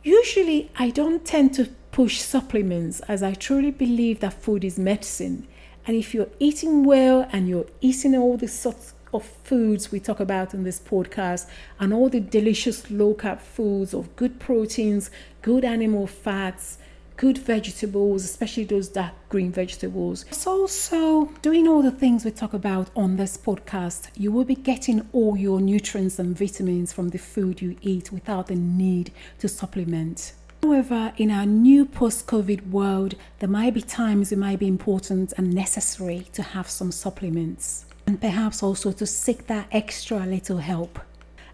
usually 0.08 0.60
i 0.86 0.90
don't 0.90 1.24
tend 1.26 1.54
to 1.54 1.64
push 1.98 2.20
supplements 2.20 3.00
as 3.08 3.24
I 3.24 3.34
truly 3.34 3.72
believe 3.72 4.20
that 4.20 4.34
food 4.34 4.64
is 4.64 4.78
medicine. 4.78 5.48
And 5.88 5.96
if 5.96 6.14
you're 6.14 6.30
eating 6.38 6.84
well 6.84 7.28
and 7.32 7.50
you're 7.50 7.66
eating 7.82 8.16
all 8.16 8.38
the 8.38 8.48
sorts 8.48 8.94
of 9.12 9.26
foods 9.26 9.92
we 9.92 10.00
talk 10.00 10.20
about 10.20 10.54
in 10.54 10.64
this 10.64 10.80
podcast 10.80 11.50
and 11.80 11.92
all 11.92 12.08
the 12.08 12.20
delicious 12.20 12.92
low 12.92 13.16
carb 13.16 13.40
foods 13.40 13.96
of 13.96 14.16
good 14.16 14.40
proteins, 14.40 15.10
good 15.42 15.66
animal 15.66 16.06
fats, 16.06 16.78
good 17.18 17.40
vegetables, 17.40 18.24
especially 18.24 18.64
those 18.64 18.88
dark 18.88 19.14
green 19.30 19.52
vegetables. 19.52 20.24
It's 20.30 20.48
also 20.48 21.26
doing 21.42 21.68
all 21.68 21.82
the 21.82 21.92
things 21.92 22.24
we 22.24 22.32
talk 22.32 22.54
about 22.54 22.90
on 22.96 23.18
this 23.18 23.36
podcast. 23.36 24.10
You 24.16 24.32
will 24.32 24.46
be 24.46 24.56
getting 24.56 25.08
all 25.12 25.36
your 25.36 25.60
nutrients 25.60 26.20
and 26.20 26.38
vitamins 26.38 26.94
from 26.94 27.10
the 27.10 27.18
food 27.18 27.62
you 27.62 27.76
eat 27.82 28.12
without 28.12 28.48
the 28.48 28.56
need 28.56 29.12
to 29.40 29.48
supplement. 29.48 30.34
However, 30.62 31.14
in 31.18 31.32
our 31.32 31.46
new 31.46 31.86
post 31.86 32.28
COVID 32.28 32.70
world, 32.70 33.16
there 33.40 33.50
might 33.50 33.74
be 33.74 33.82
times 33.82 34.32
it 34.32 34.38
might 34.38 34.60
be 34.60 34.68
important 34.68 35.34
and 35.38 35.54
necessary 35.54 36.28
to 36.34 36.44
have 36.44 36.70
some 36.70 36.92
supplements 36.92 37.86
and 38.08 38.22
perhaps 38.22 38.64
also 38.64 38.92
to 38.94 39.06
seek 39.06 39.48
that 39.48 39.68
extra 39.72 40.20
little 40.26 40.58
help. 40.60 41.00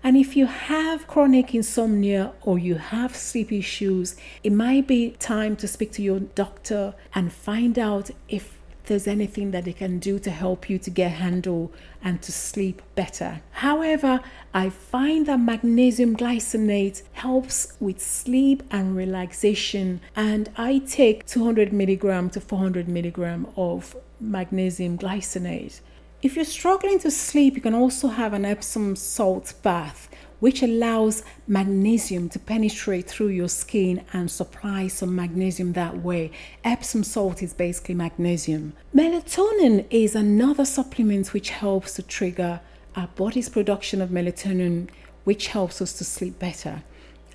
And 0.03 0.17
if 0.17 0.35
you 0.35 0.47
have 0.47 1.07
chronic 1.07 1.55
insomnia 1.55 2.33
or 2.41 2.59
you 2.59 2.75
have 2.75 3.15
sleep 3.15 3.53
issues, 3.53 4.17
it 4.43 4.51
might 4.51 4.85
be 4.85 5.11
time 5.11 5.55
to 5.57 5.67
speak 5.67 5.93
to 5.93 6.01
your 6.01 6.19
doctor 6.19 6.93
and 7.15 7.31
find 7.31 7.79
out 7.79 8.09
if 8.27 8.59
there's 8.85 9.07
anything 9.07 9.51
that 9.51 9.63
they 9.63 9.71
can 9.71 9.99
do 9.99 10.19
to 10.19 10.29
help 10.29 10.69
you 10.69 10.77
to 10.77 10.89
get 10.89 11.11
handle 11.11 11.71
and 12.03 12.21
to 12.21 12.33
sleep 12.33 12.81
better. 12.95 13.41
However, 13.51 14.19
I 14.53 14.69
find 14.69 15.25
that 15.27 15.39
magnesium 15.39 16.17
glycinate 16.17 17.03
helps 17.13 17.73
with 17.79 18.01
sleep 18.01 18.61
and 18.71 18.97
relaxation, 18.97 20.01
and 20.17 20.49
I 20.57 20.79
take 20.79 21.25
200 21.25 21.71
milligram 21.71 22.29
to 22.31 22.41
400 22.41 22.89
milligram 22.89 23.47
of 23.55 23.95
magnesium 24.19 24.97
glycinate. 24.97 25.79
If 26.23 26.37
you're 26.37 26.45
struggling 26.45 26.99
to 26.99 27.11
sleep, 27.11 27.55
you 27.55 27.61
can 27.61 27.75
also 27.75 28.07
have 28.07 28.31
an 28.31 28.45
Epsom 28.45 28.95
salt 28.95 29.53
bath 29.61 30.07
which 30.39 30.63
allows 30.63 31.21
magnesium 31.47 32.29
to 32.29 32.39
penetrate 32.39 33.09
through 33.09 33.27
your 33.27 33.49
skin 33.49 34.05
and 34.13 34.31
supply 34.31 34.87
some 34.87 35.13
magnesium 35.13 35.73
that 35.73 36.01
way. 36.01 36.31
Epsom 36.63 37.03
salt 37.03 37.43
is 37.43 37.53
basically 37.53 37.95
magnesium. 37.95 38.71
Melatonin 38.95 39.85
is 39.89 40.15
another 40.15 40.63
supplement 40.63 41.33
which 41.33 41.49
helps 41.49 41.95
to 41.95 42.01
trigger 42.01 42.61
our 42.95 43.07
body's 43.15 43.49
production 43.49 44.01
of 44.01 44.09
melatonin, 44.09 44.87
which 45.25 45.47
helps 45.47 45.81
us 45.81 45.91
to 45.91 46.05
sleep 46.05 46.39
better. 46.39 46.83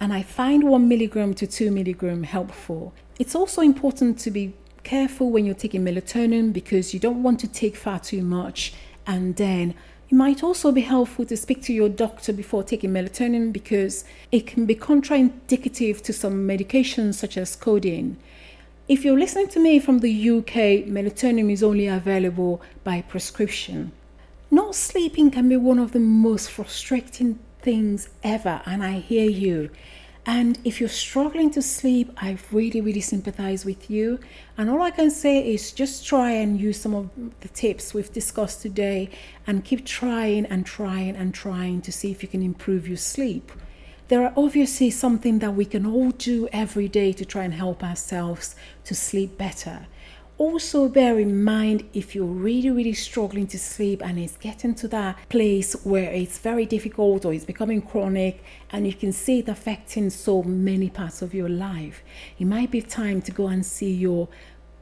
And 0.01 0.14
I 0.14 0.22
find 0.22 0.64
one 0.64 0.88
milligram 0.88 1.35
to 1.35 1.46
two 1.46 1.70
milligram 1.70 2.22
helpful. 2.22 2.94
It's 3.18 3.35
also 3.35 3.61
important 3.61 4.18
to 4.20 4.31
be 4.31 4.55
careful 4.88 5.31
when 5.31 5.44
you're 5.44 5.55
taking 5.55 5.85
melatonin 5.85 6.51
because 6.51 6.94
you 6.94 6.98
don't 6.98 7.22
want 7.22 7.38
to 7.38 7.46
take 7.46 7.77
far 7.77 7.98
too 7.98 8.22
much 8.22 8.72
and 9.07 9.37
then 9.37 9.74
it 10.09 10.14
might 10.14 10.42
also 10.42 10.72
be 10.72 10.81
helpful 10.81 11.27
to 11.27 11.37
speak 11.37 11.61
to 11.64 11.74
your 11.74 11.90
doctor 11.90 12.33
before 12.33 12.62
taking 12.62 12.92
melatonin 12.92 13.53
because 13.53 14.07
it 14.33 14.46
can 14.46 14.64
be 14.64 14.74
contraindicative 14.74 16.01
to 16.01 16.14
some 16.14 16.48
medications 16.48 17.16
such 17.16 17.37
as 17.37 17.55
codeine. 17.55 18.16
If 18.88 19.05
you're 19.05 19.18
listening 19.18 19.48
to 19.48 19.61
me 19.61 19.79
from 19.79 19.98
the 19.98 20.31
UK, 20.31 20.88
melatonin 20.88 21.53
is 21.53 21.62
only 21.62 21.87
available 21.87 22.62
by 22.83 23.03
prescription. 23.03 23.92
Not 24.51 24.74
sleeping 24.74 25.31
can 25.31 25.51
be 25.51 25.59
one 25.59 25.79
of 25.79 25.92
the 25.92 26.01
most 26.01 26.51
frustrating 26.51 27.38
things 27.61 28.09
ever, 28.24 28.62
and 28.64 28.83
I 28.83 29.01
hear 29.01 29.29
you. 29.29 29.68
And 30.29 30.59
if 30.62 30.79
you're 30.79 30.91
struggling 30.91 31.51
to 31.53 31.62
sleep, 31.62 32.12
I 32.19 32.37
really, 32.53 32.83
really 32.83 33.01
sympathize 33.01 33.64
with 33.64 33.88
you. 33.91 34.21
And 34.59 34.69
all 34.69 34.83
I 34.83 34.91
can 34.91 35.11
say 35.11 35.38
is 35.55 35.73
just 35.73 36.07
try 36.07 36.33
and 36.33 36.61
use 36.61 36.79
some 36.79 36.95
of 36.95 37.09
the 37.41 37.49
tips 37.49 37.95
we've 37.95 38.12
discussed 38.12 38.61
today 38.61 39.09
and 39.47 39.64
keep 39.64 39.87
trying 39.87 40.45
and 40.45 40.67
trying 40.67 41.17
and 41.17 41.33
trying 41.33 41.81
to 41.81 41.91
see 41.91 42.11
if 42.11 42.23
you 42.23 42.29
can 42.29 42.43
improve 42.43 42.87
your 42.87 42.99
sleep. 42.99 43.51
There 44.09 44.23
are 44.23 44.35
obviously 44.37 44.91
something 44.91 45.38
that 45.38 45.55
we 45.55 45.64
can 45.64 45.87
all 45.87 46.11
do 46.11 46.47
every 46.53 46.88
day 46.88 47.14
to 47.14 47.25
try 47.25 47.45
and 47.45 47.55
help 47.55 47.83
ourselves 47.83 48.55
to 48.85 48.95
sleep 48.95 49.38
better 49.38 49.87
also 50.38 50.88
bear 50.88 51.18
in 51.18 51.42
mind 51.42 51.85
if 51.92 52.14
you're 52.14 52.24
really 52.24 52.70
really 52.70 52.92
struggling 52.92 53.46
to 53.46 53.59
sleep 53.59 54.01
and 54.05 54.18
it's 54.20 54.37
getting 54.37 54.72
to 54.72 54.87
that 54.87 55.18
place 55.29 55.74
where 55.85 56.12
it's 56.12 56.38
very 56.38 56.64
difficult 56.64 57.24
or 57.24 57.35
it's 57.35 57.44
becoming 57.44 57.83
chronic 57.83 58.42
and 58.70 58.87
you 58.87 58.94
can 58.94 59.12
see 59.12 59.40
it 59.40 59.48
affecting 59.48 60.09
so 60.09 60.44
many 60.44 60.88
parts 60.88 61.22
of 61.22 61.35
your 61.35 61.48
life 61.48 62.05
it 62.38 62.44
might 62.44 62.70
be 62.70 62.81
time 62.81 63.20
to 63.20 63.33
go 63.33 63.48
and 63.48 63.66
see 63.66 63.92
your 63.92 64.29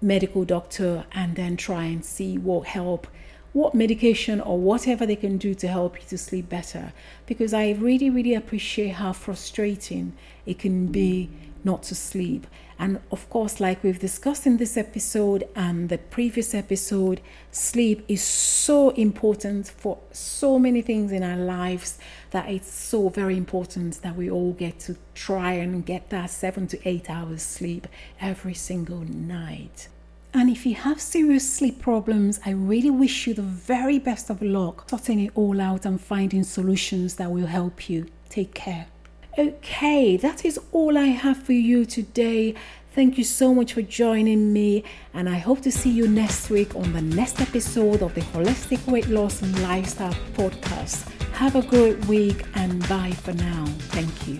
medical 0.03 0.45
doctor 0.45 1.07
and 1.12 1.37
then 1.37 1.57
try 1.57 1.85
and 1.85 2.05
see 2.05 2.37
what 2.37 2.66
help 2.66 3.07
what 3.55 3.75
medication 3.75 4.42
or 4.42 4.59
whatever 4.59 5.07
they 5.07 5.16
can 5.16 5.38
do 5.38 5.55
to 5.55 5.66
help 5.66 5.97
you 5.97 6.07
to 6.07 6.19
sleep 6.19 6.51
better 6.51 6.92
because 7.25 7.55
i 7.55 7.71
really 7.71 8.11
really 8.11 8.35
appreciate 8.35 8.90
how 8.90 9.11
frustrating 9.11 10.12
it 10.45 10.59
can 10.59 10.87
be 10.88 11.31
not 11.66 11.83
to 11.83 11.95
sleep. 11.95 12.47
And 12.79 13.01
of 13.11 13.29
course, 13.31 13.59
like 13.59 13.83
we've 13.83 13.99
discussed 13.99 14.47
in 14.47 14.59
this 14.59 14.77
episode 14.77 15.49
and 15.55 15.89
the 15.89 15.99
previous 15.99 16.55
episode, 16.55 17.21
sleep 17.51 18.05
is 18.07 18.23
so 18.23 18.91
important 18.91 19.69
for 19.69 19.99
so 20.12 20.59
many 20.59 20.83
things 20.83 21.11
in 21.11 21.23
our 21.23 21.39
lives 21.39 21.99
that 22.33 22.51
it's 22.51 22.71
so 22.71 23.09
very 23.09 23.37
important 23.37 24.03
that 24.03 24.15
we 24.15 24.31
all 24.31 24.53
get 24.53 24.79
to 24.81 24.97
try 25.15 25.53
and 25.53 25.87
get 25.87 26.11
that 26.11 26.31
seven 26.31 26.67
to 26.69 26.89
eight 26.89 27.09
hours 27.09 27.43
sleep 27.43 27.87
every 28.21 28.55
single 28.55 29.01
night. 29.01 29.89
And 30.35 30.51
if 30.51 30.67
you 30.67 30.75
have 30.75 31.01
serious 31.01 31.51
sleep 31.51 31.81
problems, 31.81 32.41
I 32.45 32.51
really 32.51 32.91
wish 32.91 33.27
you 33.27 33.33
the 33.33 33.41
very 33.41 33.99
best 33.99 34.29
of 34.29 34.43
luck 34.43 34.91
sorting 34.91 35.21
it 35.21 35.33
all 35.35 35.62
out 35.62 35.87
and 35.87 35.99
finding 35.99 36.43
solutions 36.43 37.15
that 37.15 37.31
will 37.31 37.47
help 37.47 37.89
you. 37.89 38.07
Take 38.29 38.53
care. 38.53 38.89
Okay, 39.38 40.16
that 40.16 40.46
is 40.46 40.59
all 40.72 40.96
I 40.96 41.09
have 41.09 41.37
for 41.37 41.53
you 41.53 41.85
today. 41.85 42.55
Thank 42.94 43.18
you 43.18 43.25
so 43.25 43.53
much 43.55 43.75
for 43.75 43.83
joining 43.83 44.51
me, 44.51 44.83
and 45.12 45.29
I 45.29 45.37
hope 45.37 45.61
to 45.62 45.70
see 45.70 45.90
you 45.90 46.09
next 46.09 46.49
week 46.49 46.75
on 46.75 46.90
the 46.94 47.03
next 47.03 47.38
episode 47.42 48.01
of 48.01 48.14
the 48.14 48.22
Holistic 48.22 48.83
Weight 48.90 49.09
Loss 49.09 49.42
and 49.42 49.62
Lifestyle 49.62 50.16
Podcast. 50.33 51.07
Have 51.33 51.55
a 51.55 51.61
great 51.61 52.03
week, 52.07 52.46
and 52.55 52.81
bye 52.88 53.11
for 53.11 53.35
now. 53.35 53.66
Thank 53.90 54.27
you. 54.27 54.38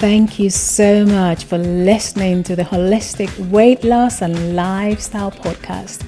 Thank 0.00 0.40
you 0.40 0.50
so 0.50 1.06
much 1.06 1.44
for 1.44 1.58
listening 1.58 2.42
to 2.42 2.56
the 2.56 2.64
Holistic 2.64 3.30
Weight 3.50 3.84
Loss 3.84 4.20
and 4.22 4.56
Lifestyle 4.56 5.30
Podcast. 5.30 6.04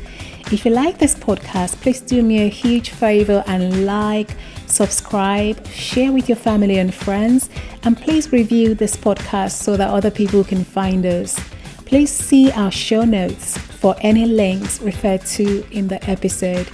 If 0.53 0.65
you 0.65 0.73
like 0.73 0.99
this 0.99 1.15
podcast, 1.15 1.81
please 1.81 2.01
do 2.01 2.25
me 2.25 2.43
a 2.43 2.49
huge 2.49 2.91
favor 2.91 3.45
and 3.47 3.87
like, 3.87 4.37
subscribe, 4.67 5.67
share 5.69 6.13
with 6.13 6.29
your 6.29 6.37
family 6.37 6.79
and 6.79 6.95
friends, 6.95 7.49
and 7.83 7.97
please 7.97 8.33
review 8.33 8.75
this 8.75 8.97
podcast 8.97 9.53
so 9.53 9.77
that 9.77 9.91
other 9.91 10.11
people 10.11 10.45
can 10.45 10.65
find 10.65 11.05
us. 11.07 11.41
Please 11.85 12.11
see 12.11 12.51
our 12.53 12.71
show 12.71 13.05
notes 13.05 13.57
for 13.57 13.95
any 14.01 14.27
links 14.27 14.81
referred 14.81 15.25
to 15.27 15.65
in 15.71 15.89
the 15.89 16.03
episode. 16.11 16.69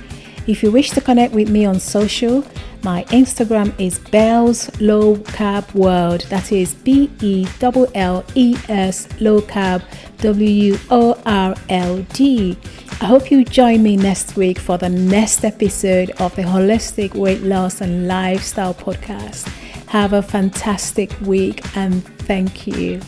If 0.46 0.62
you 0.62 0.72
wish 0.72 0.90
to 0.90 1.00
connect 1.00 1.34
with 1.34 1.50
me 1.50 1.66
on 1.66 1.78
social, 1.78 2.44
my 2.82 3.04
Instagram 3.04 3.72
is 3.78 4.00
Belles 4.00 4.68
Low 4.80 5.14
Carb 5.16 5.72
World. 5.72 6.22
That 6.30 6.50
is 6.50 6.74
B 6.74 7.08
E 7.20 7.46
L 7.60 7.86
L 7.94 8.24
E 8.34 8.56
S 8.68 9.06
Low 9.20 9.40
Carb 9.40 9.84
W 10.18 10.76
O 10.90 11.16
R 11.24 11.54
L 11.68 12.02
D. 12.12 12.56
I 13.02 13.06
hope 13.06 13.32
you 13.32 13.44
join 13.44 13.82
me 13.82 13.96
next 13.96 14.36
week 14.36 14.60
for 14.60 14.78
the 14.78 14.88
next 14.88 15.44
episode 15.44 16.10
of 16.20 16.36
the 16.36 16.42
Holistic 16.42 17.16
Weight 17.16 17.42
Loss 17.42 17.80
and 17.80 18.06
Lifestyle 18.06 18.74
Podcast. 18.74 19.48
Have 19.88 20.12
a 20.12 20.22
fantastic 20.22 21.10
week 21.22 21.64
and 21.76 22.04
thank 22.18 22.64
you. 22.68 23.00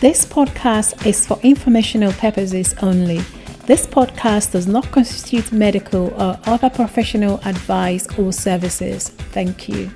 This 0.00 0.26
podcast 0.26 1.06
is 1.06 1.24
for 1.24 1.38
informational 1.44 2.12
purposes 2.14 2.74
only. 2.82 3.18
This 3.66 3.86
podcast 3.86 4.50
does 4.50 4.66
not 4.66 4.90
constitute 4.90 5.52
medical 5.52 6.08
or 6.20 6.40
other 6.46 6.70
professional 6.70 7.38
advice 7.44 8.08
or 8.18 8.32
services. 8.32 9.10
Thank 9.10 9.68
you. 9.68 9.92